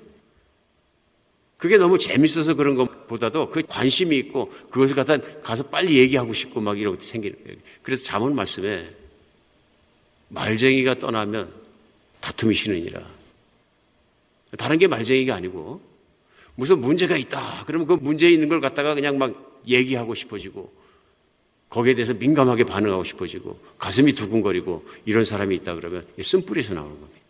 그게 1.57 1.77
너무 1.77 1.97
재밌어서 1.97 2.53
그런 2.53 2.75
것보다도 2.75 3.49
그 3.49 3.61
관심이 3.67 4.17
있고 4.17 4.51
그것을 4.69 4.95
갖다 4.95 5.17
가서 5.41 5.63
빨리 5.63 5.97
얘기하고 5.97 6.33
싶고 6.33 6.61
막 6.61 6.79
이런 6.79 6.93
것도 6.93 7.05
생기는 7.05 7.37
거예요. 7.43 7.57
그래서 7.81 8.03
잠언 8.03 8.35
말씀에 8.35 8.87
말쟁이가 10.29 10.95
떠나면 10.95 11.51
다툼이 12.19 12.55
쉬느니라. 12.55 13.01
다른 14.57 14.77
게 14.77 14.87
말쟁이가 14.87 15.35
아니고 15.35 15.81
무슨 16.55 16.79
문제가 16.79 17.17
있다. 17.17 17.63
그러면 17.65 17.87
그 17.87 17.93
문제 17.93 18.29
있는 18.29 18.47
걸 18.47 18.61
갖다가 18.61 18.93
그냥 18.93 19.17
막 19.17 19.44
얘기하고 19.67 20.15
싶어지고 20.15 20.73
거기에 21.69 21.95
대해서 21.95 22.13
민감하게 22.13 22.63
반응하고 22.63 23.03
싶어지고 23.03 23.59
가슴이 23.77 24.13
두근거리고 24.13 24.85
이런 25.05 25.23
사람이 25.23 25.55
있다 25.55 25.75
그러면 25.75 26.07
쓴뿌리에서 26.21 26.73
나오는 26.73 26.99
겁니다. 26.99 27.21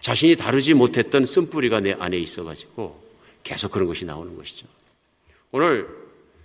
자신이 0.00 0.36
다루지 0.36 0.74
못했던 0.74 1.26
쓴뿌리가 1.26 1.80
내 1.80 1.92
안에 1.92 2.16
있어가지고 2.18 3.08
계속 3.42 3.72
그런 3.72 3.88
것이 3.88 4.04
나오는 4.04 4.36
것이죠. 4.36 4.66
오늘 5.50 5.88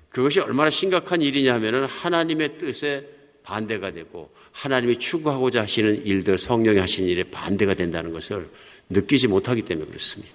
그것이 0.10 0.40
얼마나 0.40 0.70
심각한 0.70 1.22
일이냐 1.22 1.54
하면은 1.56 1.86
하나님의 1.86 2.58
뜻에 2.58 3.08
반대가 3.44 3.92
되고 3.92 4.30
하나님이 4.52 5.00
추구하고자 5.00 5.62
하시는 5.62 6.06
일들, 6.06 6.38
성령이 6.38 6.80
하시는 6.80 7.10
일에 7.10 7.24
반대가 7.24 7.74
된다는 7.74 8.14
것을 8.14 8.50
느끼지 8.90 9.28
못하기 9.28 9.64
때문에 9.64 9.88
그렇습니다. 9.88 10.34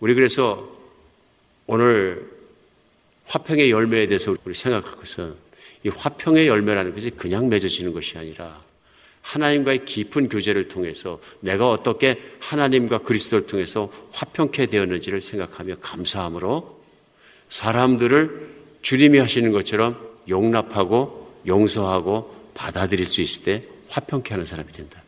우리 0.00 0.14
그래서 0.14 0.68
오늘 1.66 2.33
화평의 3.26 3.70
열매에 3.70 4.06
대해서 4.06 4.34
우리 4.44 4.54
생각할 4.54 4.96
것은 4.96 5.34
이 5.84 5.88
화평의 5.88 6.48
열매라는 6.48 6.94
것이 6.94 7.10
그냥 7.10 7.48
맺어지는 7.48 7.92
것이 7.92 8.16
아니라 8.18 8.62
하나님과의 9.22 9.86
깊은 9.86 10.28
교제를 10.28 10.68
통해서 10.68 11.18
내가 11.40 11.70
어떻게 11.70 12.20
하나님과 12.40 12.98
그리스도를 12.98 13.46
통해서 13.46 13.90
화평케 14.12 14.66
되었는지를 14.66 15.20
생각하며 15.20 15.76
감사함으로 15.80 16.82
사람들을 17.48 18.54
주님이 18.82 19.18
하시는 19.18 19.50
것처럼 19.50 19.98
용납하고 20.28 21.42
용서하고 21.46 22.50
받아들일 22.54 23.06
수 23.06 23.22
있을 23.22 23.44
때 23.44 23.62
화평케 23.88 24.32
하는 24.32 24.44
사람이 24.44 24.70
된다. 24.72 25.02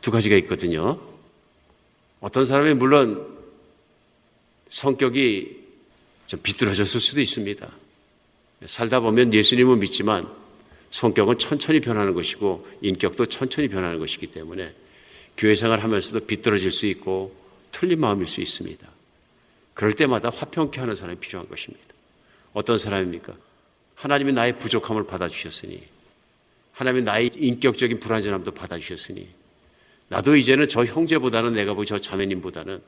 두 0.00 0.10
가지가 0.10 0.36
있거든요. 0.36 1.00
어떤 2.20 2.44
사람이 2.44 2.74
물론 2.74 3.26
성격이 4.68 5.65
좀 6.26 6.40
비뚤어졌을 6.42 7.00
수도 7.00 7.20
있습니다. 7.20 7.68
살다 8.64 9.00
보면 9.00 9.32
예수님은 9.32 9.78
믿지만 9.80 10.28
성격은 10.90 11.38
천천히 11.38 11.80
변하는 11.80 12.14
것이고 12.14 12.66
인격도 12.80 13.26
천천히 13.26 13.68
변하는 13.68 13.98
것이기 13.98 14.28
때문에 14.28 14.74
교회 15.36 15.54
생활 15.54 15.80
하면서도 15.80 16.26
비뚤어질 16.26 16.70
수 16.70 16.86
있고 16.86 17.36
틀린 17.70 18.00
마음일 18.00 18.26
수 18.26 18.40
있습니다. 18.40 18.88
그럴 19.74 19.94
때마다 19.94 20.30
화평케 20.30 20.80
하는 20.80 20.94
사람이 20.94 21.18
필요한 21.18 21.48
것입니다. 21.48 21.84
어떤 22.54 22.78
사람입니까? 22.78 23.34
하나님이 23.94 24.32
나의 24.32 24.58
부족함을 24.58 25.06
받아주셨으니 25.06 25.82
하나님이 26.72 27.04
나의 27.04 27.30
인격적인 27.36 28.00
불완전함도 28.00 28.52
받아주셨으니 28.52 29.28
나도 30.08 30.36
이제는 30.36 30.68
저 30.68 30.84
형제보다는 30.84 31.54
내가 31.54 31.74
보기 31.74 31.86
저 31.86 31.98
자매님보다는 31.98 32.80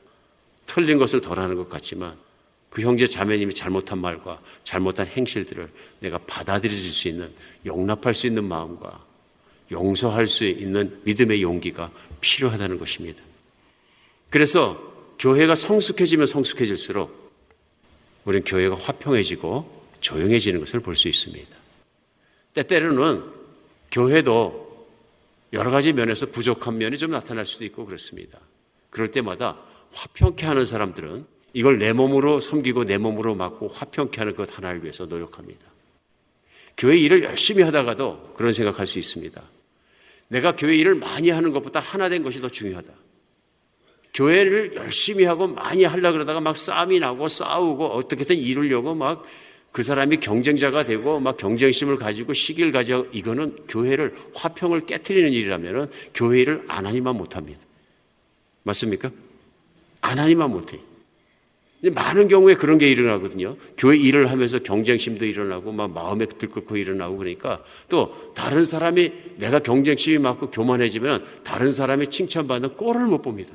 틀린 0.65 0.97
것을 0.97 1.21
덜 1.21 1.39
하는 1.39 1.55
것 1.55 1.69
같지만 1.69 2.17
그 2.69 2.81
형제 2.81 3.07
자매님이 3.07 3.53
잘못한 3.53 3.99
말과 3.99 4.39
잘못한 4.63 5.07
행실들을 5.07 5.69
내가 6.01 6.19
받아들일 6.19 6.77
수 6.77 7.07
있는 7.07 7.31
용납할 7.65 8.13
수 8.13 8.27
있는 8.27 8.43
마음과 8.45 9.05
용서할 9.71 10.27
수 10.27 10.45
있는 10.45 10.99
믿음의 11.03 11.41
용기가 11.41 11.91
필요하다는 12.21 12.79
것입니다. 12.79 13.23
그래서 14.29 14.77
교회가 15.19 15.55
성숙해지면 15.55 16.27
성숙해질수록 16.27 17.29
우리는 18.25 18.43
교회가 18.45 18.75
화평해지고 18.75 19.79
조용해지는 20.01 20.59
것을 20.59 20.79
볼 20.79 20.95
수 20.95 21.07
있습니다. 21.07 21.57
때때로는 22.53 23.23
교회도 23.91 24.69
여러 25.53 25.71
가지 25.71 25.93
면에서 25.93 26.27
부족한 26.27 26.77
면이 26.77 26.97
좀 26.97 27.11
나타날 27.11 27.45
수도 27.45 27.65
있고 27.65 27.85
그렇습니다. 27.85 28.39
그럴 28.89 29.11
때마다 29.11 29.57
화평케 29.91 30.45
하는 30.45 30.65
사람들은 30.65 31.25
이걸 31.53 31.79
내 31.79 31.93
몸으로 31.93 32.39
섬기고 32.39 32.85
내 32.85 32.97
몸으로 32.97 33.35
맡고 33.35 33.69
화평케 33.69 34.19
하는 34.19 34.35
것 34.35 34.55
하나를 34.57 34.81
위해서 34.83 35.05
노력합니다. 35.05 35.65
교회 36.77 36.97
일을 36.97 37.23
열심히 37.23 37.63
하다가도 37.63 38.33
그런 38.35 38.53
생각할 38.53 38.87
수 38.87 38.99
있습니다. 38.99 39.41
내가 40.29 40.55
교회 40.55 40.77
일을 40.77 40.95
많이 40.95 41.29
하는 41.29 41.51
것보다 41.51 41.79
하나 41.79 42.07
된 42.07 42.23
것이 42.23 42.39
더 42.39 42.49
중요하다. 42.49 42.93
교회를 44.13 44.75
열심히 44.75 45.23
하고 45.25 45.47
많이 45.47 45.83
하려 45.83 46.11
그러다가 46.11 46.39
막 46.39 46.57
싸움이 46.57 46.99
나고 46.99 47.27
싸우고 47.27 47.87
어떻게든 47.87 48.35
이루려고 48.37 48.95
막 48.95 49.23
그 49.71 49.83
사람이 49.83 50.17
경쟁자가 50.17 50.83
되고 50.83 51.19
막 51.19 51.37
경쟁심을 51.37 51.97
가지고 51.97 52.33
시기를 52.33 52.71
가지고 52.71 53.07
이거는 53.11 53.67
교회를 53.67 54.15
화평을 54.33 54.85
깨뜨리는 54.85 55.31
일이라면 55.31 55.91
교회 56.13 56.41
일을 56.41 56.65
안 56.67 56.85
하니만 56.85 57.15
못합니다. 57.15 57.61
맞습니까? 58.63 59.11
안 60.01 60.17
하니만 60.19 60.49
못해. 60.49 60.79
많은 61.81 62.27
경우에 62.27 62.55
그런 62.55 62.77
게 62.77 62.89
일어나거든요. 62.89 63.55
교회 63.77 63.97
일을 63.97 64.29
하면서 64.29 64.59
경쟁심도 64.59 65.25
일어나고 65.25 65.71
막 65.71 65.91
마음에 65.91 66.25
들끓고 66.25 66.75
일어나고 66.75 67.17
그러니까 67.17 67.63
또 67.87 68.33
다른 68.35 68.65
사람이 68.65 69.11
내가 69.37 69.59
경쟁심이 69.59 70.17
많고 70.17 70.51
교만해지면 70.51 71.23
다른 71.43 71.71
사람이 71.71 72.07
칭찬받는 72.07 72.75
꼴을 72.75 73.05
못 73.05 73.21
봅니다. 73.21 73.53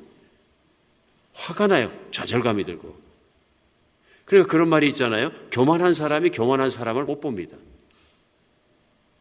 화가 1.35 1.67
나요. 1.67 1.93
좌절감이 2.13 2.65
들고. 2.65 2.97
그러니까 4.25 4.51
그런 4.51 4.69
말이 4.69 4.87
있잖아요. 4.89 5.31
교만한 5.51 5.93
사람이 5.93 6.31
교만한 6.31 6.71
사람을 6.71 7.05
못 7.05 7.21
봅니다. 7.21 7.59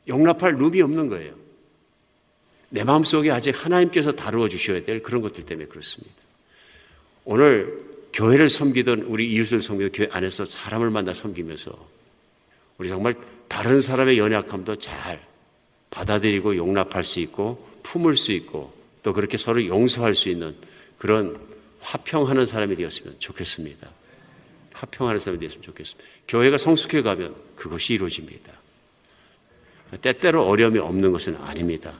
용납할 0.08 0.56
룸이 0.56 0.82
없는 0.82 1.10
거예요. 1.10 1.34
내 2.70 2.86
마음속에 2.86 3.32
아직 3.32 3.66
하나님께서 3.66 4.14
다루어 4.14 4.48
주셔야 4.48 4.82
될 4.84 5.04
그런 5.04 5.22
것들 5.22 5.46
때문에 5.46 5.68
그렇습니다. 5.68 6.16
오늘 7.26 7.93
교회를 8.14 8.48
섬기던 8.48 9.04
우리 9.04 9.32
이웃을 9.32 9.62
섬기던 9.62 9.92
교회 9.92 10.08
안에서 10.12 10.46
사람을 10.46 10.90
만나 10.92 11.14
섬기면서 11.14 11.72
우리 12.78 12.88
정말 12.90 13.16
다른 13.48 13.82
사람의 13.82 14.18
연약함도 14.18 14.78
잘 14.78 15.22
받아들이고 15.90 16.56
용납할 16.56 17.04
수 17.04 17.20
있고 17.20 17.68
품을 17.84 18.16
수 18.16 18.32
있고 18.32 18.74
또 19.02 19.14
그렇게 19.14 19.38
서로 19.38 19.66
용서할 19.66 20.14
수 20.14 20.30
있는 20.30 20.56
그런 20.98 21.38
화평하는 21.82 22.46
사람이 22.46 22.76
되었으면 22.76 23.16
좋겠습니다. 23.20 23.90
화평하는 24.74 25.20
사람이 25.20 25.40
되었으면 25.40 25.64
좋겠습니다. 25.64 26.10
교회가 26.28 26.58
성숙해 26.58 27.02
가면 27.02 27.36
그것이 27.56 27.94
이루어집니다. 27.94 28.54
때때로 30.02 30.48
어려움이 30.48 30.80
없는 30.80 31.12
것은 31.12 31.36
아닙니다. 31.38 31.94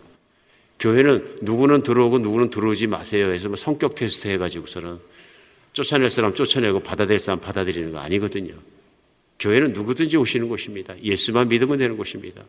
교회는 0.80 1.38
누구는 1.42 1.84
들어오고 1.84 2.20
누구는 2.20 2.50
들어오지 2.50 2.88
마세요 2.88 3.32
해서 3.32 3.48
뭐 3.48 3.56
성격 3.56 3.96
테스트 3.96 4.28
해가지고서는 4.28 5.00
쫓아낼 5.74 6.10
사람 6.10 6.36
쫓아내고 6.36 6.82
받아들일 6.82 7.20
사람 7.20 7.40
받아들이는 7.40 7.92
거 7.92 8.00
아니거든요. 8.00 8.54
교회는 9.40 9.74
누구든지 9.74 10.16
오시는 10.18 10.48
곳입니다. 10.48 11.00
예수만 11.04 11.50
믿으면 11.50 11.80
되는 11.80 11.98
곳입니다. 11.98 12.44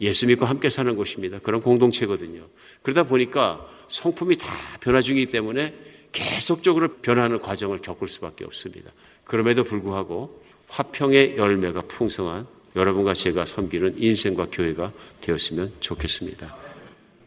예수 0.00 0.26
믿고 0.26 0.44
함께 0.44 0.68
사는 0.68 0.94
곳입니다. 0.94 1.38
그런 1.38 1.62
공동체거든요. 1.62 2.46
그러다 2.82 3.04
보니까 3.04 3.66
성품이 3.88 4.36
다 4.36 4.46
변화 4.80 5.00
중이기 5.00 5.30
때문에 5.30 5.74
계속적으로 6.12 6.88
변하는 6.96 7.40
과정을 7.40 7.80
겪을 7.80 8.08
수밖에 8.08 8.44
없습니다. 8.44 8.90
그럼에도 9.24 9.64
불구하고 9.64 10.42
화평의 10.68 11.36
열매가 11.36 11.82
풍성한 11.82 12.46
여러분과 12.74 13.14
제가 13.14 13.44
섬기는 13.44 13.94
인생과 13.96 14.48
교회가 14.52 14.92
되었으면 15.20 15.72
좋겠습니다. 15.80 16.54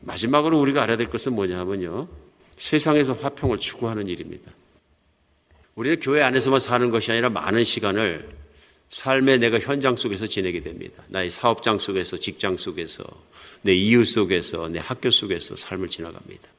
마지막으로 0.01 0.59
우리가 0.59 0.83
알아야 0.83 0.97
될 0.97 1.09
것은 1.09 1.33
뭐냐면요. 1.33 2.07
세상에서 2.57 3.13
화평을 3.13 3.59
추구하는 3.59 4.07
일입니다. 4.07 4.51
우리는 5.79 5.97
교회 6.01 6.21
안에서만 6.21 6.59
사는 6.59 6.89
것이 6.91 7.09
아니라 7.09 7.29
많은 7.29 7.63
시간을 7.63 8.27
삶의 8.89 9.39
내가 9.39 9.59
현장 9.59 9.95
속에서 9.95 10.27
지내게 10.27 10.59
됩니다. 10.59 11.01
나의 11.07 11.29
사업장 11.29 11.79
속에서, 11.79 12.17
직장 12.17 12.57
속에서, 12.57 13.05
내 13.61 13.73
이웃 13.73 14.03
속에서, 14.03 14.67
내 14.67 14.79
학교 14.79 15.09
속에서 15.09 15.55
삶을 15.55 15.87
지나갑니다. 15.87 16.49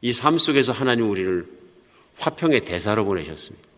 이 0.00 0.12
삶 0.14 0.38
속에서 0.38 0.72
하나님 0.72 1.10
우리를 1.10 1.46
화평의 2.16 2.62
대사로 2.62 3.04
보내셨습니다. 3.04 3.68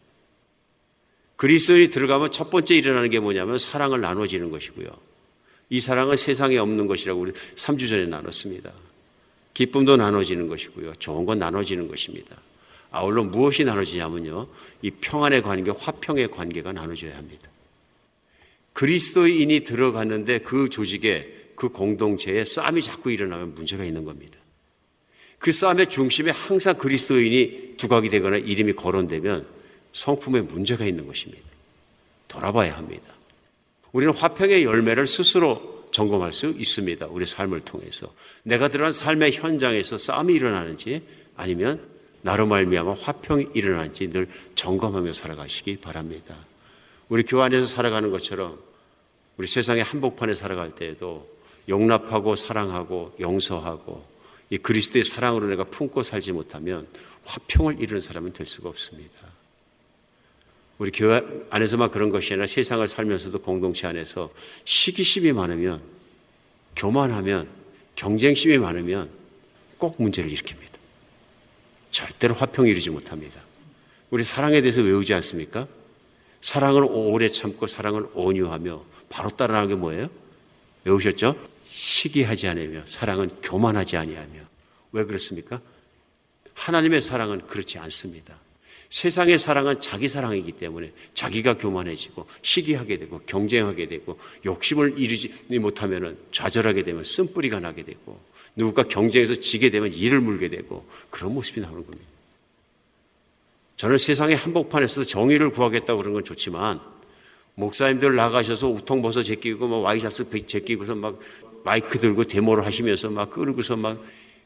그리스도인이 1.34 1.90
들어가면 1.90 2.30
첫 2.30 2.48
번째 2.48 2.76
일어나는 2.76 3.10
게 3.10 3.18
뭐냐면 3.18 3.58
사랑을 3.58 4.00
나눠지는 4.00 4.52
것이고요. 4.52 4.86
이 5.70 5.80
사랑은 5.80 6.14
세상에 6.14 6.58
없는 6.58 6.86
것이라고 6.86 7.20
우리 7.20 7.32
3주 7.32 7.88
전에 7.88 8.06
나눴습니다. 8.06 8.70
기쁨도 9.52 9.96
나눠지는 9.96 10.46
것이고요. 10.46 10.92
좋은 11.00 11.24
건 11.24 11.40
나눠지는 11.40 11.88
것입니다. 11.88 12.36
아울러 12.90 13.22
무엇이 13.22 13.64
나눠지냐면요. 13.64 14.48
이 14.82 14.90
평안의 14.90 15.42
관계, 15.42 15.70
화평의 15.70 16.28
관계가 16.30 16.72
나눠져야 16.72 17.16
합니다. 17.16 17.48
그리스도인이 18.72 19.60
들어갔는데 19.60 20.38
그 20.38 20.68
조직에 20.68 21.52
그 21.54 21.68
공동체에 21.68 22.44
싸움이 22.44 22.82
자꾸 22.82 23.10
일어나면 23.10 23.54
문제가 23.54 23.84
있는 23.84 24.04
겁니다. 24.04 24.38
그 25.38 25.52
싸움의 25.52 25.88
중심에 25.88 26.30
항상 26.30 26.76
그리스도인이 26.76 27.74
두각이 27.76 28.10
되거나 28.10 28.36
이름이 28.36 28.74
거론되면 28.74 29.46
성품에 29.92 30.42
문제가 30.42 30.84
있는 30.84 31.06
것입니다. 31.06 31.44
돌아봐야 32.28 32.76
합니다. 32.76 33.14
우리는 33.92 34.14
화평의 34.14 34.64
열매를 34.64 35.06
스스로 35.06 35.88
점검할 35.90 36.32
수 36.32 36.54
있습니다. 36.56 37.06
우리 37.08 37.26
삶을 37.26 37.60
통해서. 37.62 38.12
내가 38.42 38.68
들어간 38.68 38.92
삶의 38.92 39.32
현장에서 39.32 39.98
싸움이 39.98 40.34
일어나는지 40.34 41.02
아니면 41.36 41.80
나로 42.22 42.46
말미암아 42.46 42.94
화평이 42.94 43.48
일어나는지 43.54 44.10
늘 44.10 44.28
점검하며 44.54 45.12
살아가시기 45.12 45.78
바랍니다. 45.78 46.36
우리 47.08 47.22
교회 47.24 47.44
안에서 47.44 47.66
살아가는 47.66 48.10
것처럼 48.10 48.58
우리 49.36 49.46
세상의 49.46 49.82
한복판에 49.82 50.34
살아갈 50.34 50.74
때에도 50.74 51.28
용납하고 51.68 52.36
사랑하고 52.36 53.16
용서하고 53.20 54.04
이 54.50 54.58
그리스도의 54.58 55.04
사랑으로 55.04 55.46
내가 55.46 55.64
품고 55.64 56.02
살지 56.02 56.32
못하면 56.32 56.86
화평을 57.24 57.80
이루는 57.80 58.00
사람은 58.00 58.32
될 58.32 58.46
수가 58.46 58.68
없습니다. 58.68 59.30
우리 60.78 60.90
교회 60.90 61.20
안에서만 61.50 61.90
그런 61.90 62.10
것이 62.10 62.32
아니라 62.32 62.46
세상을 62.46 62.86
살면서도 62.88 63.40
공동체 63.40 63.86
안에서 63.86 64.30
시기심이 64.64 65.32
많으면 65.32 65.82
교만하면 66.74 67.48
경쟁심이 67.96 68.58
많으면 68.58 69.10
꼭 69.78 69.96
문제를 69.98 70.30
일으킵니다. 70.30 70.69
절대로 71.90 72.34
화평을 72.34 72.68
이루지 72.68 72.90
못합니다. 72.90 73.42
우리 74.10 74.24
사랑에 74.24 74.60
대해서 74.60 74.80
외우지 74.80 75.14
않습니까? 75.14 75.66
사랑은 76.40 76.84
오래 76.84 77.28
참고 77.28 77.66
사랑은 77.66 78.08
온유하며 78.14 78.84
바로 79.08 79.30
따라가는 79.30 79.68
게 79.68 79.74
뭐예요? 79.74 80.08
외우셨죠? 80.84 81.36
시기하지 81.68 82.48
않으며 82.48 82.82
사랑은 82.86 83.28
교만하지 83.42 83.96
아니하며 83.96 84.40
왜 84.92 85.04
그렇습니까? 85.04 85.60
하나님의 86.54 87.00
사랑은 87.00 87.46
그렇지 87.46 87.78
않습니다. 87.78 88.38
세상의 88.88 89.38
사랑은 89.38 89.80
자기 89.80 90.08
사랑이기 90.08 90.52
때문에 90.52 90.92
자기가 91.14 91.58
교만해지고 91.58 92.26
시기하게 92.42 92.96
되고 92.96 93.20
경쟁하게 93.20 93.86
되고 93.86 94.18
욕심을 94.44 94.98
이루지 94.98 95.58
못하면 95.60 96.18
좌절하게 96.32 96.82
되면 96.82 97.04
쓴뿌리가 97.04 97.60
나게 97.60 97.84
되고 97.84 98.20
누군가 98.56 98.82
경쟁에서 98.82 99.34
지게 99.34 99.70
되면 99.70 99.92
이를 99.92 100.20
물게 100.20 100.48
되고 100.48 100.86
그런 101.10 101.34
모습이 101.34 101.60
나오는 101.60 101.82
겁니다. 101.84 102.06
저는 103.76 103.96
세상의 103.96 104.36
한복판에서 104.36 105.04
정의를 105.04 105.50
구하겠다고 105.50 105.98
그런 105.98 106.14
건 106.14 106.24
좋지만 106.24 106.80
목사님들 107.54 108.14
나가셔서 108.14 108.68
우통 108.68 109.02
벗어 109.02 109.22
제끼고 109.22 109.68
막 109.68 109.78
와이셔츠 109.78 110.46
제끼고서 110.46 110.94
막 110.94 111.18
마이크 111.64 111.98
들고 111.98 112.24
데모를 112.24 112.66
하시면서 112.66 113.10
막 113.10 113.30
끌고서 113.30 113.76
막 113.76 114.02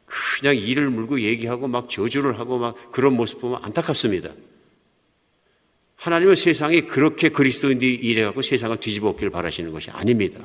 그냥 0.06 0.56
이를 0.56 0.90
물고 0.90 1.20
얘기하고 1.20 1.68
막 1.68 1.88
저주를 1.88 2.38
하고 2.38 2.58
막 2.58 2.92
그런 2.92 3.14
모습 3.14 3.40
보면 3.40 3.60
안타깝습니다. 3.62 4.30
하나님은 5.96 6.34
세상이 6.34 6.82
그렇게 6.82 7.30
그리스도인들이 7.30 7.94
일해갖고 7.94 8.42
세상을 8.42 8.76
뒤집어 8.78 9.08
엎기를 9.08 9.30
바라시는 9.30 9.72
것이 9.72 9.90
아닙니다. 9.90 10.40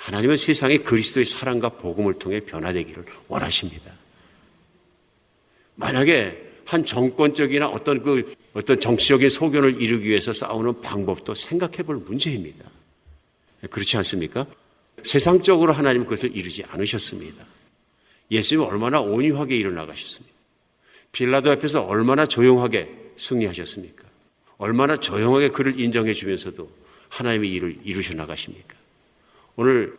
하나님은 0.00 0.38
세상이 0.38 0.78
그리스도의 0.78 1.26
사랑과 1.26 1.68
복음을 1.68 2.14
통해 2.14 2.40
변화되기를 2.40 3.04
원하십니다. 3.28 3.94
만약에 5.74 6.52
한 6.64 6.86
정권적이나 6.86 7.68
어떤 7.68 8.02
그 8.02 8.34
어떤 8.54 8.80
정치적인 8.80 9.28
소견을 9.28 9.80
이루기 9.80 10.08
위해서 10.08 10.32
싸우는 10.32 10.80
방법도 10.80 11.34
생각해 11.34 11.82
볼 11.82 11.96
문제입니다. 11.96 12.64
그렇지 13.68 13.98
않습니까? 13.98 14.46
세상적으로 15.02 15.74
하나님 15.74 16.04
그것을 16.04 16.34
이루지 16.34 16.64
않으셨습니다. 16.68 17.44
예수님은 18.30 18.66
얼마나 18.70 19.00
온유하게 19.02 19.56
일어나가셨습니까? 19.56 20.34
빌라도 21.12 21.50
앞에서 21.50 21.82
얼마나 21.82 22.24
조용하게 22.24 23.12
승리하셨습니까? 23.16 24.04
얼마나 24.56 24.96
조용하게 24.96 25.50
그를 25.50 25.78
인정해 25.78 26.14
주면서도 26.14 26.70
하나님의 27.10 27.50
일을 27.50 27.78
이루셔 27.84 28.14
나가십니까? 28.14 28.79
오늘 29.60 29.94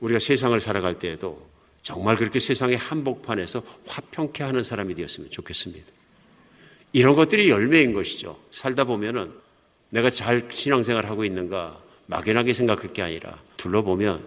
우리가 0.00 0.18
세상을 0.18 0.58
살아갈 0.58 0.98
때에도 0.98 1.48
정말 1.80 2.16
그렇게 2.16 2.40
세상의 2.40 2.76
한복판에서 2.76 3.62
화평케 3.86 4.42
하는 4.42 4.64
사람이 4.64 4.96
되었으면 4.96 5.30
좋겠습니다. 5.30 5.86
이런 6.92 7.14
것들이 7.14 7.48
열매인 7.48 7.92
것이죠. 7.92 8.36
살다 8.50 8.82
보면은 8.82 9.30
내가 9.90 10.10
잘 10.10 10.48
신앙생활 10.50 11.06
하고 11.06 11.24
있는가 11.24 11.80
막연하게 12.06 12.52
생각할 12.52 12.88
게 12.88 13.02
아니라 13.02 13.40
둘러보면 13.56 14.26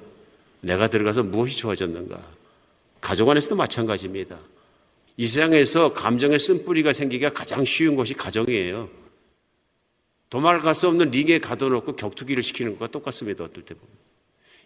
내가 0.61 0.87
들어가서 0.87 1.23
무엇이 1.23 1.57
좋아졌는가 1.57 2.17
가족 3.01 3.27
안에서도 3.27 3.57
마찬가지입니다. 3.57 4.37
이 5.17 5.27
세상에서 5.27 5.91
감정의 5.91 6.39
쓴뿌리가 6.39 6.93
생기기가 6.93 7.33
가장 7.33 7.65
쉬운 7.65 7.97
것이 7.97 8.13
가정이에요. 8.13 8.89
도망갈 10.29 10.73
수 10.73 10.87
없는 10.87 11.11
링에 11.11 11.39
가둬놓고 11.39 11.97
격투기를 11.97 12.41
시키는 12.43 12.73
것과 12.73 12.87
똑같습니다. 12.87 13.43
어떨 13.43 13.65
때 13.65 13.73
보면. 13.73 13.98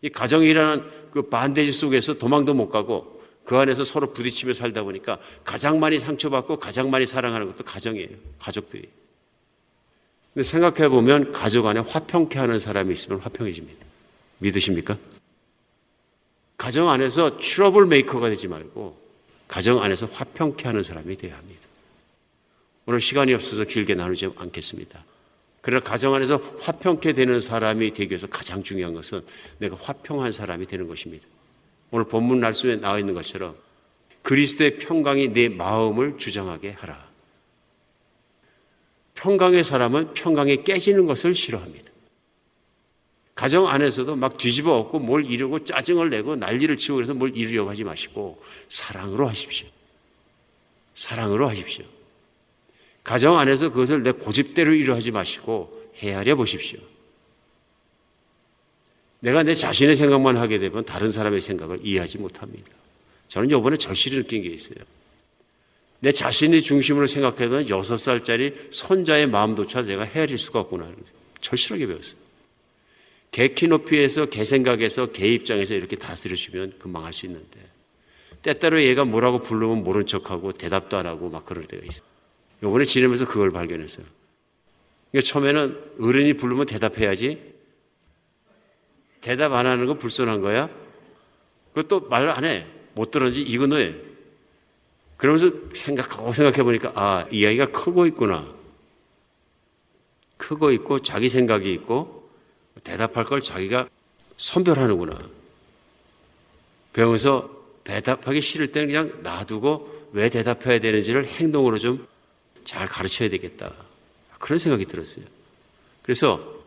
이 0.04 0.10
가정이라는 0.10 0.84
그 1.12 1.24
반대지 1.30 1.72
속에서 1.72 2.14
도망도 2.14 2.54
못 2.54 2.70
가고 2.70 3.24
그 3.46 3.58
안에서 3.58 3.84
서로 3.84 4.14
부딪히며 4.14 4.54
살다 4.54 4.84
보니까 4.84 5.18
가장 5.44 5.80
많이 5.80 5.98
상처받고 5.98 6.60
가장 6.60 6.92
많이 6.92 7.06
사랑하는 7.06 7.48
것도 7.48 7.64
가정이에요. 7.64 8.10
가족들이. 8.38 8.90
근데 10.34 10.44
생각해 10.44 10.90
보면 10.90 11.32
가족 11.32 11.66
안에 11.68 11.80
화평케 11.80 12.38
하는 12.38 12.60
사람이 12.60 12.94
있으면 12.94 13.20
화평해집니다. 13.20 13.86
믿으십니까? 14.40 14.98
가정 16.58 16.90
안에서 16.90 17.38
트러블 17.38 17.86
메이커가 17.86 18.30
되지 18.30 18.48
말고 18.48 18.98
가정 19.48 19.82
안에서 19.82 20.06
화평케 20.08 20.66
하는 20.66 20.84
사람이 20.84 21.16
되어야 21.16 21.38
합니다. 21.38 21.62
오늘 22.86 23.00
시간이 23.00 23.34
없어서 23.34 23.64
길게 23.64 23.96
나누지 23.96 24.28
않겠습니다. 24.36 25.06
그러나 25.64 25.82
가정 25.82 26.14
안에서 26.14 26.36
화평케 26.60 27.14
되는 27.14 27.40
사람이 27.40 27.94
되기 27.94 28.12
위해서 28.12 28.28
가장 28.28 28.64
중요한 28.64 28.94
것은 28.94 29.22
내가 29.60 29.78
화평한 29.80 30.34
사람이 30.34 30.66
되는 30.68 30.90
것입니다. 30.90 31.26
오늘 31.90 32.06
본문 32.06 32.42
말씀에 32.42 32.76
나와 32.76 33.00
있는 33.00 33.14
것처럼 33.14 33.56
그리스도의 34.24 34.78
평강이 34.80 35.30
내 35.30 35.48
마음을 35.48 36.18
주장하게 36.18 36.72
하라. 36.72 37.08
평강의 39.16 39.64
사람은 39.64 40.14
평강이 40.14 40.66
깨지는 40.66 41.06
것을 41.06 41.34
싫어합니다. 41.34 41.94
가정 43.34 43.66
안에서도 43.68 44.18
막 44.18 44.38
뒤집어 44.38 44.78
엎고 44.80 45.00
뭘 45.00 45.24
이루고 45.26 45.60
짜증을 45.60 46.10
내고 46.10 46.36
난리를 46.36 46.76
치고 46.76 46.96
그래서 46.96 47.14
뭘 47.14 47.38
이루려고 47.38 47.70
하지 47.70 47.86
마시고 47.86 48.44
사랑으로 48.68 49.30
하십시오. 49.30 49.68
사랑으로 50.94 51.48
하십시오. 51.48 51.86
가정 53.04 53.38
안에서 53.38 53.70
그것을 53.70 54.04
내 54.04 54.12
고집대로 54.12 54.74
이루하지 54.74 55.12
마시고 55.12 55.92
헤아려 55.98 56.36
보십시오. 56.36 56.80
내가 59.20 59.44
내 59.44 59.56
자신의 59.56 59.96
생각만 59.96 60.38
하게 60.38 60.60
되면 60.60 60.84
다른 60.84 61.12
사람의 61.12 61.42
생각을 61.42 61.80
이해하지 61.84 62.18
못합니다. 62.18 62.70
저는 63.30 63.50
이번에 63.58 63.78
절실히 63.78 64.18
느낀 64.18 64.44
게 64.44 64.50
있어요. 64.50 64.78
내 66.00 66.12
자신의 66.12 66.64
중심으로 66.64 67.08
생각해보면 67.08 67.70
여섯 67.70 67.98
살짜리 67.98 68.54
손자의 68.70 69.28
마음조차 69.28 69.82
내가 69.82 70.04
헤아릴 70.04 70.38
수가 70.38 70.60
없구나. 70.62 70.92
절실하게 71.40 71.88
배웠어요. 71.88 72.22
개 73.32 73.54
키 73.54 73.68
높이에서 73.68 74.26
개 74.28 74.44
생각에서 74.44 75.12
개 75.12 75.28
입장에서 75.34 75.74
이렇게 75.74 75.96
다스려주면 75.96 76.74
금방 76.80 77.06
할 77.06 77.14
수 77.14 77.26
있는데 77.26 77.60
때때로 78.44 78.84
얘가 78.84 79.06
뭐라고 79.06 79.40
부르면 79.40 79.84
모른 79.84 80.06
척하고 80.06 80.52
대답도 80.52 80.98
안 80.98 81.08
하고 81.08 81.30
막 81.30 81.46
그럴 81.46 81.66
때가 81.66 81.84
있어요. 81.86 82.13
요번에 82.64 82.86
지내면서 82.86 83.28
그걸 83.28 83.52
발견했어요. 83.52 84.06
그러니까 85.12 85.30
처음에는 85.32 85.80
어른이 86.00 86.34
부르면 86.34 86.66
대답해야지 86.66 87.54
대답 89.22 89.54
안 89.54 89.66
하는 89.68 89.86
건 89.86 89.98
불순한 90.00 90.42
거야? 90.42 90.70
그것도 91.74 92.08
말 92.10 92.28
안 92.30 92.46
해. 92.46 92.66
못 92.96 93.12
들었지? 93.12 93.42
이거 93.42 93.68
너해. 93.68 93.96
그러면서 95.18 95.52
생각하고 95.74 96.32
생각해 96.34 96.64
보니까 96.64 96.92
아, 96.96 97.26
이 97.32 97.46
아이가 97.46 97.66
크고 97.68 98.06
있구나. 98.08 98.54
크고 100.38 100.72
있고 100.72 101.00
자기 101.00 101.30
생각이 101.30 101.72
있고 101.74 102.30
대답할 102.84 103.24
걸 103.26 103.40
자기가 103.42 103.88
선별하는구나. 104.38 105.18
배우면서 106.94 107.50
대답하기 107.84 108.42
싫을 108.42 108.72
때는 108.72 108.88
그냥 108.88 109.24
놔두고 109.24 110.10
왜 110.14 110.30
대답해야 110.30 110.80
되는지를 110.80 111.26
행동으로 111.26 111.80
좀 111.80 112.06
잘 112.64 112.88
가르쳐야 112.88 113.30
되겠다. 113.30 113.74
그런 114.40 114.60
생각이 114.60 114.86
들었어요. 114.86 115.26
그래서 116.02 116.64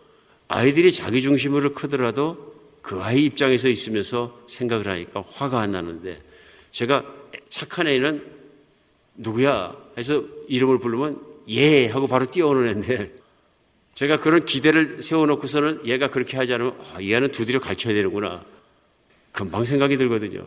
아이들이 0.49 0.93
자기 0.93 1.23
중심으로 1.23 1.75
크더라도 1.75 2.55
그 2.83 3.03
아이 3.03 3.25
입장에서 3.25 3.69
있으면서 3.69 4.41
생각을 4.49 4.87
하니까 4.87 5.25
화가 5.29 5.61
안 5.61 5.73
나는데 5.73 6.23
제가 6.71 7.05
착한 7.49 7.89
애는 7.89 8.25
누구야? 9.17 9.77
해서 9.99 10.23
이름을 10.49 10.79
부르면 10.79 11.21
예 11.49 11.89
하고 11.89 12.07
바로 12.07 12.27
뛰어오는 12.27 12.69
애인데 12.69 13.15
제가 13.95 14.21
그런 14.21 14.45
기대를 14.45 15.03
세워놓고서는 15.03 15.87
얘가 15.87 16.11
그렇게 16.11 16.37
하지 16.37 16.53
않으면 16.53 16.79
아, 16.93 17.03
얘는 17.03 17.33
두드려 17.33 17.61
가르쳐야 17.61 17.95
되는구나. 17.95 18.45
금방 19.33 19.65
생각이 19.65 19.97
들거든요. 19.97 20.47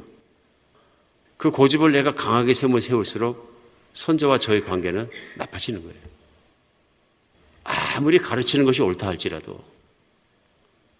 그 1.37 1.51
고집을 1.51 1.91
내가 1.91 2.13
강하게 2.13 2.53
세면 2.53 2.79
세울수록 2.79 3.48
선조와 3.93 4.37
저의 4.37 4.61
관계는 4.61 5.09
나빠지는 5.35 5.81
거예요. 5.83 5.99
아무리 7.63 8.17
가르치는 8.17 8.65
것이 8.65 8.81
옳다 8.81 9.07
할지라도 9.07 9.63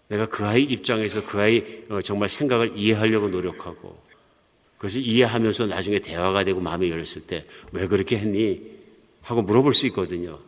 내가 0.08 0.26
그 0.26 0.44
아이 0.44 0.62
입장에서 0.62 1.24
그 1.24 1.40
아이 1.40 1.64
어, 1.88 2.00
정말 2.02 2.28
생각을 2.28 2.72
이해하려고 2.76 3.28
노력하고 3.28 4.00
그것을 4.76 5.02
이해하면서 5.02 5.66
나중에 5.66 5.98
대화가 5.98 6.42
되고 6.44 6.60
마음이 6.60 6.90
열렸을 6.90 7.22
때 7.26 7.46
왜 7.72 7.86
그렇게 7.86 8.18
했니? 8.18 8.62
하고 9.22 9.42
물어볼 9.42 9.74
수 9.74 9.86
있거든요. 9.88 10.40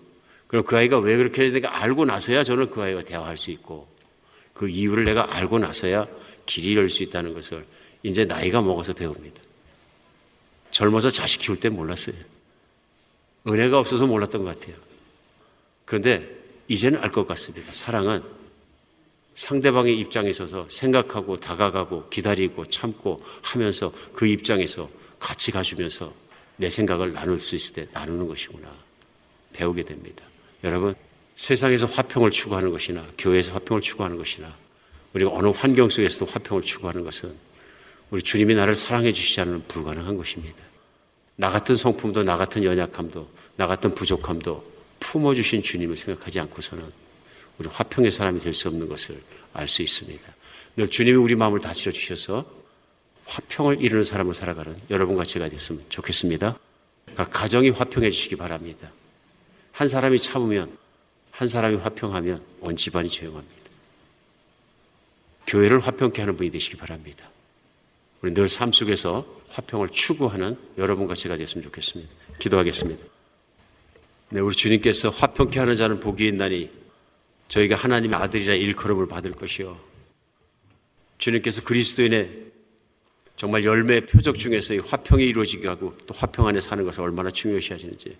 그럼 0.47 0.65
그 0.65 0.77
아이가 0.77 0.99
왜 0.99 1.17
그렇게 1.17 1.45
했는가 1.45 1.83
알고 1.83 2.05
나서야 2.07 2.43
저는 2.43 2.71
그 2.71 2.83
아이와 2.83 3.03
대화할 3.03 3.37
수 3.37 3.51
있고 3.51 3.87
그 4.53 4.69
이유를 4.69 5.05
내가 5.05 5.37
알고 5.37 5.59
나서야 5.59 6.07
길이 6.47 6.75
열릴 6.75 6.89
수 6.89 7.03
있다는 7.03 7.35
것을 7.35 7.65
이제 8.03 8.25
나이가 8.25 8.61
먹어서 8.61 8.93
배웁니다. 8.93 9.41
젊어서 10.73 11.11
자식 11.11 11.41
키울 11.43 11.61
때 11.61 11.69
몰랐어요. 11.69 12.17
은혜가 13.47 13.79
없어서 13.79 14.07
몰랐던 14.07 14.43
것 14.43 14.59
같아요. 14.59 14.75
그런데 15.85 16.29
이제는 16.67 16.99
알 17.01 17.13
것 17.13 17.27
같습니다. 17.29 17.73
사랑은 17.73 18.23
상대방의 19.35 19.99
입장에 19.99 20.29
있어서 20.31 20.67
생각하고 20.69 21.39
다가가고 21.39 22.09
기다리고 22.09 22.67
참고 22.67 23.25
하면서 23.43 23.93
그 24.13 24.27
입장에서 24.27 24.91
같이 25.19 25.53
가주면서 25.53 26.13
내 26.57 26.69
생각을 26.69 27.13
나눌 27.13 27.41
수 27.41 27.55
있을 27.55 27.75
때 27.75 27.89
나누는 27.93 28.27
것이구나. 28.29 28.73
배우게 29.53 29.85
됩니다. 29.85 30.25
여러분, 30.65 30.95
세상에서 31.35 31.87
화평을 31.87 32.31
추구하는 32.31 32.71
것이나 32.71 33.07
교회에서 33.19 33.53
화평을 33.55 33.81
추구하는 33.83 34.17
것이나 34.17 34.55
우리가 35.15 35.31
어느 35.33 35.49
환경 35.49 35.89
속에서도 35.89 36.31
화평을 36.31 36.63
추구하는 36.63 37.05
것은 37.05 37.35
우리 38.13 38.23
주님이 38.23 38.55
나를 38.55 38.75
사랑해 38.75 39.11
주시지 39.11 39.41
않으면 39.41 39.65
불가능한 39.69 40.19
것입니다. 40.19 40.63
나 41.35 41.49
같은 41.49 41.75
성품도 41.75 42.25
나 42.25 42.37
같은 42.37 42.63
연약함도 42.63 43.27
나 43.57 43.67
같은 43.67 43.95
부족함도 43.95 44.71
품어주신 45.01 45.63
주님을 45.63 45.97
생각하지 45.97 46.39
않고서는 46.41 46.85
우리 47.57 47.69
화평의 47.71 48.11
사람이 48.11 48.39
될 48.39 48.53
수 48.53 48.69
없는 48.69 48.87
것을 48.87 49.19
알 49.55 49.67
수 49.67 49.81
있습니다. 49.81 50.31
늘 50.77 50.89
주님이 50.89 51.17
우리 51.17 51.35
마음을 51.35 51.61
다스려 51.61 51.91
주셔서 51.91 52.45
화평을 53.25 53.81
이루는 53.83 54.05
사람을 54.05 54.35
살아가는 54.35 54.77
여러분과 54.91 55.25
제가 55.25 55.49
됐으면 55.49 55.83
좋겠습니다. 55.89 56.59
가정이 57.17 57.71
화평해 57.71 58.11
주시기 58.11 58.37
바랍니다. 58.37 58.93
한 59.73 59.89
사람이 59.89 60.19
참으면 60.19 60.77
한 61.31 61.49
사람이 61.49 61.77
화평하면 61.77 62.45
온 62.61 62.77
집안이 62.77 63.09
조용합니다. 63.09 63.63
교회를 65.47 65.81
화평케 65.81 66.21
하는 66.21 66.37
분이 66.37 66.51
되시기 66.51 66.77
바랍니다. 66.77 67.32
우리 68.23 68.33
늘 68.33 68.47
삶 68.47 68.71
속에서 68.73 69.27
화평을 69.51 69.89
추구하는 69.89 70.57
여러분과 70.79 71.15
제가 71.15 71.37
됐으면 71.37 71.65
좋겠습니다. 71.65 72.11
기도하겠습니다. 72.39 73.05
네, 74.31 74.41
우리 74.41 74.55
주님께서 74.55 75.11
화평케 75.11 75.59
하는 75.59 75.75
자는 75.75 76.01
복이 76.01 76.27
있나니 76.29 76.71
저희가 77.49 77.77
하나님의 77.77 78.19
아들이라 78.19 78.55
일컬음을 78.55 79.09
받을 79.09 79.33
것이요. 79.33 79.79
주님께서 81.19 81.63
그리스도인의 81.65 82.53
정말 83.37 83.65
열매의 83.65 84.07
표적 84.07 84.39
중에서 84.39 84.75
이 84.75 84.79
화평이 84.79 85.25
이루어지게 85.27 85.67
하고 85.67 85.97
또 86.07 86.15
화평 86.15 86.47
안에 86.47 86.61
사는 86.61 86.85
것을 86.85 87.01
얼마나 87.01 87.31
중요시 87.31 87.73
하시는지 87.73 88.17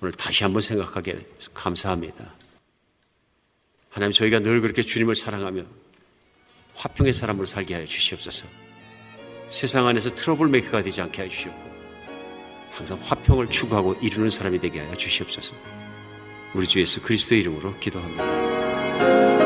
오늘 0.00 0.12
다시 0.12 0.42
한번 0.42 0.60
생각하게 0.62 1.16
감사합니다. 1.54 2.34
하나님 3.88 4.12
저희가 4.12 4.40
늘 4.40 4.60
그렇게 4.60 4.82
주님을 4.82 5.14
사랑하며 5.14 5.64
화평의 6.74 7.14
사람으로 7.14 7.46
살게 7.46 7.74
하여 7.74 7.86
주시옵소서. 7.86 8.65
세상 9.48 9.86
안에서 9.86 10.10
트러블 10.10 10.48
메이커가 10.48 10.82
되지 10.82 11.00
않게 11.02 11.22
하여 11.22 11.30
주시옵고 11.30 11.76
항상 12.72 12.98
화평을 13.02 13.48
추구하고 13.48 13.94
이루는 14.02 14.30
사람이 14.30 14.58
되게 14.58 14.80
하여 14.80 14.94
주시옵소서. 14.94 15.54
우리 16.54 16.66
주 16.66 16.80
예수 16.80 17.00
그리스도의 17.02 17.40
이름으로 17.42 17.74
기도합니다. 17.78 19.45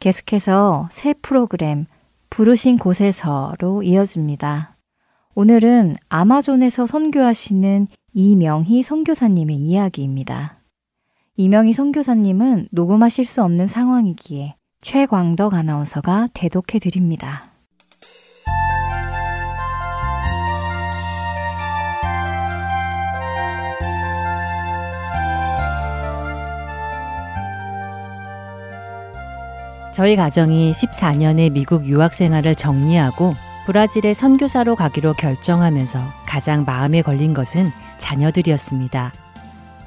계속해서 0.00 0.88
새 0.90 1.12
프로그램 1.14 1.86
부르신 2.30 2.78
곳에서로 2.78 3.82
이어집니다. 3.82 4.76
오늘은 5.34 5.96
아마존에서 6.08 6.86
선교하시는 6.86 7.88
이명희 8.12 8.82
선교사님의 8.82 9.56
이야기입니다. 9.56 10.58
이명희 11.36 11.72
선교사님은 11.72 12.68
녹음하실 12.70 13.26
수 13.26 13.42
없는 13.42 13.66
상황이기에 13.66 14.56
최광덕 14.80 15.54
아나운서가 15.54 16.28
대독해 16.34 16.78
드립니다. 16.80 17.47
저희 29.98 30.14
가정이 30.14 30.70
14년의 30.70 31.50
미국 31.50 31.84
유학 31.86 32.14
생활을 32.14 32.54
정리하고 32.54 33.34
브라질에 33.66 34.14
선교사로 34.14 34.76
가기로 34.76 35.14
결정하면서 35.14 35.98
가장 36.24 36.64
마음에 36.64 37.02
걸린 37.02 37.34
것은 37.34 37.72
자녀들이었습니다. 37.98 39.12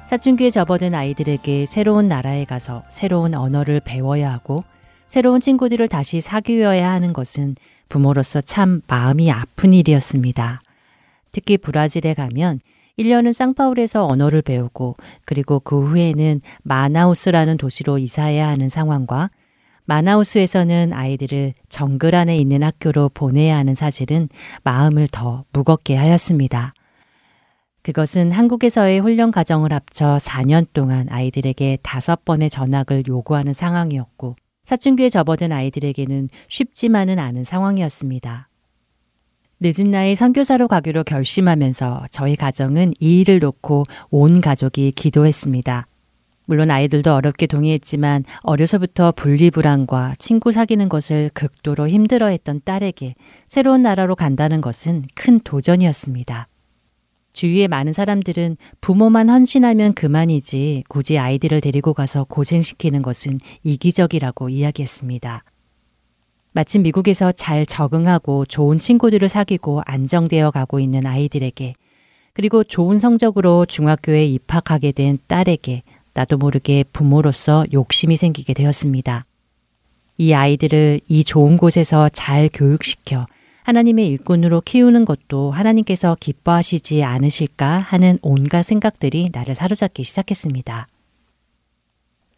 사춘기에 0.08 0.50
접어든 0.50 0.94
아이들에게 0.94 1.64
새로운 1.64 2.08
나라에 2.08 2.44
가서 2.44 2.82
새로운 2.90 3.34
언어를 3.34 3.80
배워야 3.80 4.30
하고 4.30 4.64
새로운 5.08 5.40
친구들을 5.40 5.88
다시 5.88 6.20
사귀어야 6.20 6.90
하는 6.90 7.14
것은 7.14 7.56
부모로서 7.88 8.42
참 8.42 8.82
마음이 8.88 9.30
아픈 9.30 9.72
일이었습니다. 9.72 10.60
특히 11.30 11.56
브라질에 11.56 12.12
가면 12.12 12.60
1년은 12.98 13.32
쌍파울에서 13.32 14.06
언어를 14.08 14.42
배우고 14.42 14.94
그리고 15.24 15.58
그 15.58 15.82
후에는 15.82 16.42
마나우스라는 16.64 17.56
도시로 17.56 17.96
이사해야 17.96 18.46
하는 18.46 18.68
상황과 18.68 19.30
마나우스에서는 19.84 20.92
아이들을 20.92 21.54
정글 21.68 22.14
안에 22.14 22.36
있는 22.36 22.62
학교로 22.62 23.10
보내야 23.10 23.56
하는 23.56 23.74
사실은 23.74 24.28
마음을 24.62 25.08
더 25.10 25.44
무겁게 25.52 25.96
하였습니다. 25.96 26.74
그것은 27.82 28.30
한국에서의 28.30 29.00
훈련 29.00 29.32
과정을 29.32 29.72
합쳐 29.72 30.16
4년 30.20 30.66
동안 30.72 31.08
아이들에게 31.10 31.78
다섯 31.82 32.24
번의 32.24 32.48
전학을 32.48 33.04
요구하는 33.08 33.52
상황이었고 33.52 34.36
사춘기에 34.64 35.08
접어든 35.08 35.50
아이들에게는 35.50 36.28
쉽지만은 36.48 37.18
않은 37.18 37.42
상황이었습니다. 37.42 38.48
늦은 39.58 39.90
나이 39.90 40.14
선교사로 40.14 40.68
가기로 40.68 41.04
결심하면서 41.04 42.06
저희 42.10 42.36
가정은 42.36 42.92
이 43.00 43.20
일을 43.20 43.40
놓고 43.40 43.84
온 44.10 44.40
가족이 44.40 44.92
기도했습니다. 44.92 45.86
물론 46.44 46.70
아이들도 46.70 47.12
어렵게 47.14 47.46
동의했지만 47.46 48.24
어려서부터 48.42 49.12
분리불안과 49.12 50.14
친구 50.18 50.52
사귀는 50.52 50.88
것을 50.88 51.30
극도로 51.34 51.88
힘들어했던 51.88 52.62
딸에게 52.64 53.14
새로운 53.48 53.82
나라로 53.82 54.16
간다는 54.16 54.60
것은 54.60 55.04
큰 55.14 55.40
도전이었습니다. 55.40 56.48
주위의 57.32 57.68
많은 57.68 57.92
사람들은 57.92 58.56
부모만 58.80 59.30
헌신하면 59.30 59.94
그만이지 59.94 60.84
굳이 60.88 61.18
아이들을 61.18 61.60
데리고 61.60 61.94
가서 61.94 62.24
고생시키는 62.24 63.02
것은 63.02 63.38
이기적이라고 63.62 64.50
이야기했습니다. 64.50 65.44
마침 66.52 66.82
미국에서 66.82 67.32
잘 67.32 67.64
적응하고 67.64 68.44
좋은 68.44 68.78
친구들을 68.78 69.26
사귀고 69.28 69.80
안정되어 69.86 70.50
가고 70.50 70.80
있는 70.80 71.06
아이들에게 71.06 71.74
그리고 72.34 72.64
좋은 72.64 72.98
성적으로 72.98 73.64
중학교에 73.64 74.26
입학하게 74.26 74.92
된 74.92 75.16
딸에게 75.26 75.82
나도 76.14 76.36
모르게 76.36 76.84
부모로서 76.92 77.64
욕심이 77.72 78.16
생기게 78.16 78.54
되었습니다. 78.54 79.24
이 80.18 80.32
아이들을 80.32 81.00
이 81.08 81.24
좋은 81.24 81.56
곳에서 81.56 82.08
잘 82.10 82.48
교육시켜 82.52 83.26
하나님의 83.64 84.06
일꾼으로 84.08 84.60
키우는 84.60 85.04
것도 85.04 85.52
하나님께서 85.52 86.16
기뻐하시지 86.18 87.02
않으실까 87.02 87.78
하는 87.78 88.18
온갖 88.22 88.62
생각들이 88.62 89.30
나를 89.32 89.54
사로잡기 89.54 90.04
시작했습니다. 90.04 90.88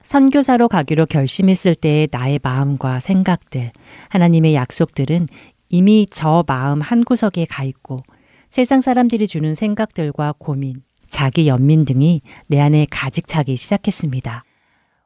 선교사로 0.02 0.68
가기로 0.68 1.06
결심했을 1.06 1.74
때의 1.74 2.08
나의 2.10 2.38
마음과 2.42 3.00
생각들, 3.00 3.72
하나님의 4.10 4.54
약속들은 4.54 5.28
이미 5.70 6.06
저 6.10 6.44
마음 6.46 6.82
한구석에 6.82 7.46
가 7.46 7.64
있고 7.64 8.02
세상 8.50 8.82
사람들이 8.82 9.26
주는 9.26 9.54
생각들과 9.54 10.34
고민, 10.38 10.82
자기 11.14 11.46
연민 11.46 11.84
등이 11.84 12.22
내 12.48 12.58
안에 12.60 12.88
가직 12.90 13.28
차기 13.28 13.56
시작했습니다. 13.56 14.42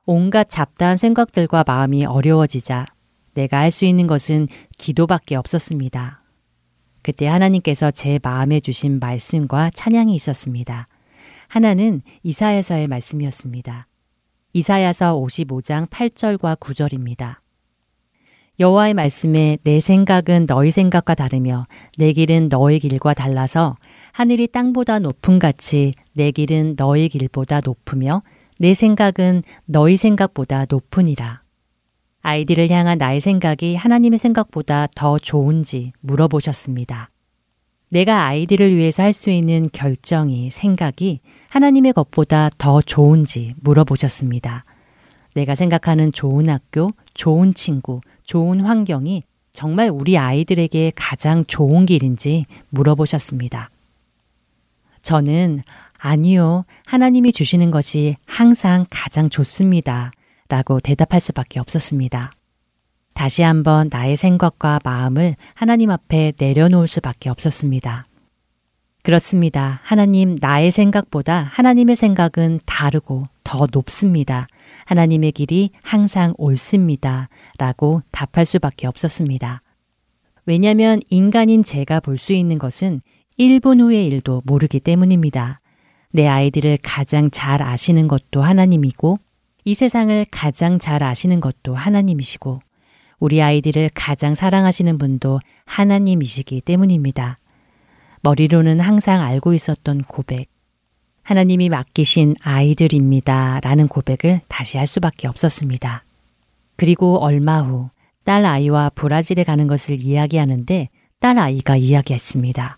온갖 0.06 0.48
잡다한 0.48 0.96
생각들과 0.96 1.64
마음이 1.66 2.06
어려워지자 2.06 2.86
내가 3.34 3.58
할 3.58 3.70
수 3.70 3.84
있는 3.84 4.06
것은 4.06 4.48
기도밖에 4.78 5.36
없었습니다. 5.36 6.22
그때 7.02 7.26
하나님께서 7.26 7.90
제 7.90 8.18
마음에 8.22 8.58
주신 8.58 9.00
말씀과 9.00 9.68
찬양이 9.74 10.14
있었습니다. 10.14 10.88
하나는 11.46 12.00
이사야서의 12.22 12.88
말씀이었습니다. 12.88 13.86
이사야서 14.54 15.14
55장 15.20 15.90
8절과 15.90 16.58
9절입니다. 16.58 17.36
여호와의 18.60 18.94
말씀에 18.94 19.58
내 19.62 19.78
생각은 19.78 20.46
너희 20.46 20.70
생각과 20.70 21.14
다르며 21.14 21.66
내 21.98 22.14
길은 22.14 22.48
너희 22.48 22.78
길과 22.78 23.12
달라서 23.12 23.76
하늘이 24.18 24.48
땅보다 24.48 24.98
높음 24.98 25.38
같이 25.38 25.92
내 26.12 26.32
길은 26.32 26.74
너희 26.74 27.08
길보다 27.08 27.60
높으며 27.64 28.24
내 28.58 28.74
생각은 28.74 29.44
너희 29.64 29.96
생각보다 29.96 30.64
높으니라. 30.68 31.42
아이들을 32.22 32.68
향한 32.68 32.98
나의 32.98 33.20
생각이 33.20 33.76
하나님의 33.76 34.18
생각보다 34.18 34.88
더 34.96 35.20
좋은지 35.20 35.92
물어보셨습니다. 36.00 37.10
내가 37.90 38.26
아이들을 38.26 38.74
위해서 38.74 39.04
할 39.04 39.12
수 39.12 39.30
있는 39.30 39.68
결정이, 39.72 40.50
생각이 40.50 41.20
하나님의 41.50 41.92
것보다 41.92 42.50
더 42.58 42.82
좋은지 42.82 43.54
물어보셨습니다. 43.60 44.64
내가 45.34 45.54
생각하는 45.54 46.10
좋은 46.10 46.50
학교, 46.50 46.90
좋은 47.14 47.54
친구, 47.54 48.00
좋은 48.24 48.62
환경이 48.62 49.22
정말 49.52 49.90
우리 49.90 50.18
아이들에게 50.18 50.90
가장 50.96 51.44
좋은 51.44 51.86
길인지 51.86 52.46
물어보셨습니다. 52.70 53.70
저는 55.08 55.62
아니요. 55.96 56.66
하나님이 56.84 57.32
주시는 57.32 57.70
것이 57.70 58.16
항상 58.26 58.84
가장 58.90 59.30
좋습니다. 59.30 60.12
라고 60.50 60.80
대답할 60.80 61.18
수밖에 61.18 61.60
없었습니다. 61.60 62.32
다시 63.14 63.40
한번 63.40 63.88
나의 63.90 64.18
생각과 64.18 64.80
마음을 64.84 65.34
하나님 65.54 65.90
앞에 65.90 66.34
내려놓을 66.38 66.86
수밖에 66.86 67.30
없었습니다. 67.30 68.04
그렇습니다. 69.02 69.80
하나님, 69.82 70.36
나의 70.42 70.70
생각보다 70.70 71.48
하나님의 71.54 71.96
생각은 71.96 72.60
다르고 72.66 73.28
더 73.44 73.66
높습니다. 73.72 74.46
하나님의 74.84 75.32
길이 75.32 75.70
항상 75.82 76.34
옳습니다. 76.36 77.30
라고 77.56 78.02
답할 78.12 78.44
수밖에 78.44 78.86
없었습니다. 78.86 79.62
왜냐하면 80.44 81.00
인간인 81.08 81.62
제가 81.62 82.00
볼 82.00 82.18
수 82.18 82.34
있는 82.34 82.58
것은 82.58 83.00
1분 83.38 83.80
후의 83.80 84.06
일도 84.06 84.42
모르기 84.44 84.80
때문입니다. 84.80 85.60
내 86.10 86.26
아이들을 86.26 86.78
가장 86.82 87.30
잘 87.30 87.62
아시는 87.62 88.08
것도 88.08 88.42
하나님이고 88.42 89.18
이 89.64 89.74
세상을 89.74 90.26
가장 90.30 90.78
잘 90.78 91.02
아시는 91.02 91.40
것도 91.40 91.74
하나님이시고 91.74 92.60
우리 93.18 93.42
아이들을 93.42 93.90
가장 93.94 94.34
사랑하시는 94.34 94.98
분도 94.98 95.40
하나님이시기 95.66 96.60
때문입니다. 96.62 97.36
머리로는 98.22 98.80
항상 98.80 99.22
알고 99.22 99.54
있었던 99.54 100.02
고백. 100.02 100.46
하나님이 101.22 101.68
맡기신 101.68 102.34
아이들입니다. 102.40 103.60
라는 103.62 103.86
고백을 103.86 104.40
다시 104.48 104.78
할 104.78 104.86
수밖에 104.86 105.28
없었습니다. 105.28 106.04
그리고 106.76 107.18
얼마 107.18 107.60
후 107.60 107.90
딸 108.28 108.44
아이와 108.44 108.90
브라질에 108.90 109.42
가는 109.42 109.66
것을 109.66 110.00
이야기하는데 110.02 110.90
딸 111.18 111.38
아이가 111.38 111.76
이야기했습니다. 111.78 112.76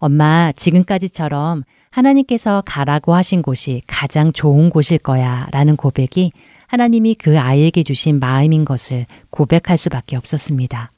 엄마, 0.00 0.50
지금까지처럼 0.52 1.62
하나님께서 1.90 2.62
가라고 2.64 3.14
하신 3.14 3.42
곳이 3.42 3.82
가장 3.86 4.32
좋은 4.32 4.70
곳일 4.70 4.98
거야 4.98 5.46
라는 5.52 5.76
고백이 5.76 6.32
하나님이 6.66 7.14
그 7.16 7.38
아이에게 7.38 7.82
주신 7.82 8.18
마음인 8.18 8.64
것을 8.64 9.06
고백할 9.30 9.76
수밖에 9.76 10.16
없었습니다. 10.16 10.92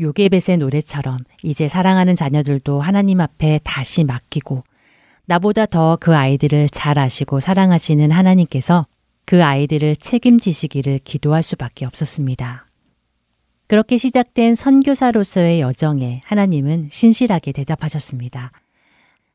요게벳의 0.00 0.58
노래처럼 0.58 1.18
이제 1.42 1.66
사랑하는 1.66 2.14
자녀들도 2.14 2.80
하나님 2.80 3.20
앞에 3.20 3.60
다시 3.64 4.04
맡기고 4.04 4.62
나보다 5.26 5.64
더 5.66 5.96
그 5.98 6.14
아이들을 6.14 6.68
잘 6.68 6.98
아시고 6.98 7.40
사랑하시는 7.40 8.10
하나님께서 8.10 8.84
그 9.24 9.42
아이들을 9.42 9.96
책임지시기를 9.96 10.98
기도할 11.04 11.42
수밖에 11.42 11.86
없었습니다. 11.86 12.63
그렇게 13.66 13.96
시작된 13.96 14.54
선교사로서의 14.54 15.60
여정에 15.60 16.20
하나님은 16.24 16.88
신실하게 16.90 17.52
대답하셨습니다. 17.52 18.52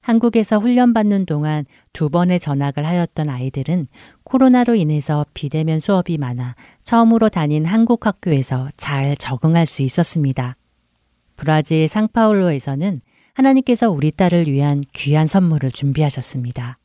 한국에서 0.02 0.60
훈련받는 0.60 1.26
동안 1.26 1.66
두 1.94 2.10
번의 2.10 2.40
전학을 2.40 2.86
하였던 2.86 3.30
아이들은 3.30 3.88
코로나로 4.24 4.76
인해서 4.76 5.26
비대면 5.34 5.80
수업이 5.80 6.18
많아 6.18 6.56
처음으로 6.84 7.30
다닌 7.30 7.66
한국 7.66 8.06
학교에서 8.06 8.70
잘 8.78 9.18
적응할 9.18 9.66
수 9.66 9.82
있었습니다. 9.82 10.56
브라질 11.36 11.88
상파울로에서는 11.88 13.02
하나님께서 13.34 13.90
우리 13.90 14.12
딸을 14.12 14.48
위한 14.48 14.84
귀한 14.94 15.26
선물을 15.26 15.72
준비하셨습니다. 15.72 16.78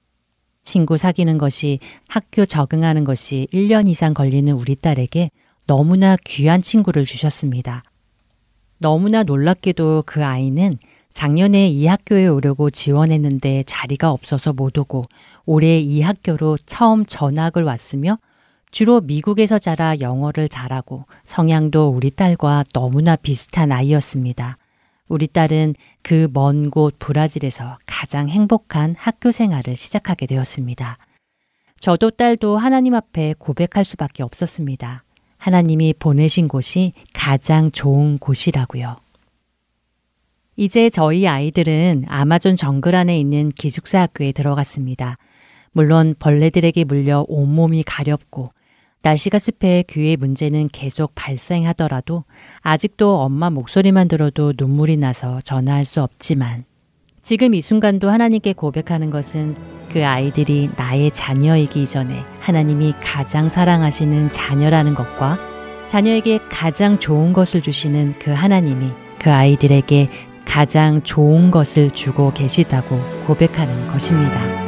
친구 0.63 0.97
사귀는 0.97 1.39
것이 1.39 1.79
학교 2.09 2.47
적응하는 2.47 3.05
것이 3.05 3.47
1년 3.53 3.89
이상 3.89 4.15
걸리는 4.15 4.53
우리 4.53 4.77
딸에게 4.77 5.31
너무나 5.67 6.17
귀한 6.25 6.63
친구를 6.63 7.05
주셨습니다. 7.05 7.83
너무나 8.79 9.23
놀랍게도 9.23 10.05
그 10.07 10.25
아이는 10.25 10.77
작년에 11.13 11.69
이 11.69 11.87
학교에 11.87 12.27
오려고 12.27 12.71
지원했는데 12.71 13.63
자리가 13.67 14.11
없어서 14.11 14.53
못 14.53 14.77
오고 14.77 15.05
올해 15.47 15.79
이 15.79 16.03
학교로 16.03 16.59
처음 16.67 17.07
전학을 17.07 17.63
왔으며 17.63 18.19
주로 18.73 19.01
미국에서 19.01 19.59
자라 19.59 20.01
영어를 20.01 20.49
잘하고 20.49 21.07
성향도 21.25 21.91
우리 21.91 22.11
딸과 22.11 22.65
너무나 22.73 23.15
비슷한 23.15 23.71
아이였습니다. 23.71 24.59
우리 25.09 25.29
딸은 25.29 25.75
그 26.03 26.29
먼 26.35 26.71
곳 26.71 26.99
브라질에서 26.99 27.79
가장 27.87 28.29
행복한 28.29 28.97
학교 28.99 29.31
생활을 29.31 29.77
시작하게 29.77 30.27
되었습니다. 30.27 30.97
저도 31.79 32.11
딸도 32.11 32.57
하나님 32.57 32.95
앞에 32.95 33.35
고백할 33.39 33.85
수밖에 33.85 34.23
없었습니다. 34.25 35.05
하나님이 35.45 35.93
보내신 35.99 36.49
곳이 36.49 36.93
가장 37.13 37.71
좋은 37.71 38.17
곳이라고요. 38.17 38.97
이제 40.57 40.89
저희 40.89 41.29
아이들은 41.29 42.05
아마존 42.09 42.57
정글 42.57 42.95
안에 42.95 43.21
있는 43.21 43.51
기숙사 43.51 44.01
학교에 44.01 44.33
들어갔습니다. 44.33 45.19
물론 45.73 46.15
벌레들에게 46.19 46.85
물려 46.85 47.27
온몸이 47.29 47.83
가렵고 47.83 48.49
날씨가 49.03 49.39
습해 49.39 49.85
귀의 49.87 50.17
문제는 50.17 50.71
계속 50.73 51.15
발생하더라도 51.15 52.25
아직도 52.63 53.21
엄마 53.21 53.51
목소리만 53.51 54.09
들어도 54.09 54.55
눈물이 54.57 54.97
나서 54.97 55.43
전화할 55.43 55.85
수 55.85 56.03
없지만 56.03 56.65
지금 57.25 57.55
이 57.55 57.63
순간도 57.63 58.11
하나님께 58.11 58.53
고백하는 58.53 59.09
것은 59.09 59.57
그 59.91 60.05
아이들이 60.05 60.69
나의 60.77 61.11
자녀이기 61.11 61.83
이전에 61.83 62.23
하나님이 62.41 62.93
가장 63.01 63.47
사랑하시는 63.47 64.31
자녀라는 64.31 64.95
것과 64.95 65.39
자녀에게 65.89 66.41
가장 66.51 66.99
좋은 66.99 67.33
것을 67.33 67.63
주시는 67.63 68.17
그 68.19 68.31
하나님이 68.31 68.91
그 69.19 69.33
아이들에게 69.33 70.11
가장 70.45 71.03
좋은 71.03 71.51
것을 71.51 71.93
주고 71.93 72.31
계시다고 72.35 73.01
고백하는 73.27 73.87
것입니다. 73.87 74.64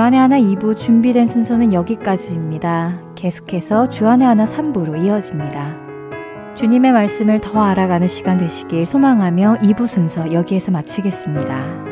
주안의 0.00 0.18
하나 0.18 0.38
2부 0.38 0.78
준비된 0.78 1.26
순서는 1.26 1.74
여기까지입니다. 1.74 3.02
계속해서 3.16 3.90
주안의 3.90 4.26
하나 4.26 4.46
3부로 4.46 5.04
이어집니다. 5.04 5.76
주님의 6.54 6.92
말씀을 6.92 7.38
더 7.40 7.60
알아가는 7.60 8.06
시간 8.06 8.38
되시길 8.38 8.86
소망하며 8.86 9.58
2부 9.60 9.86
순서 9.86 10.32
여기에서 10.32 10.70
마치겠습니다. 10.70 11.89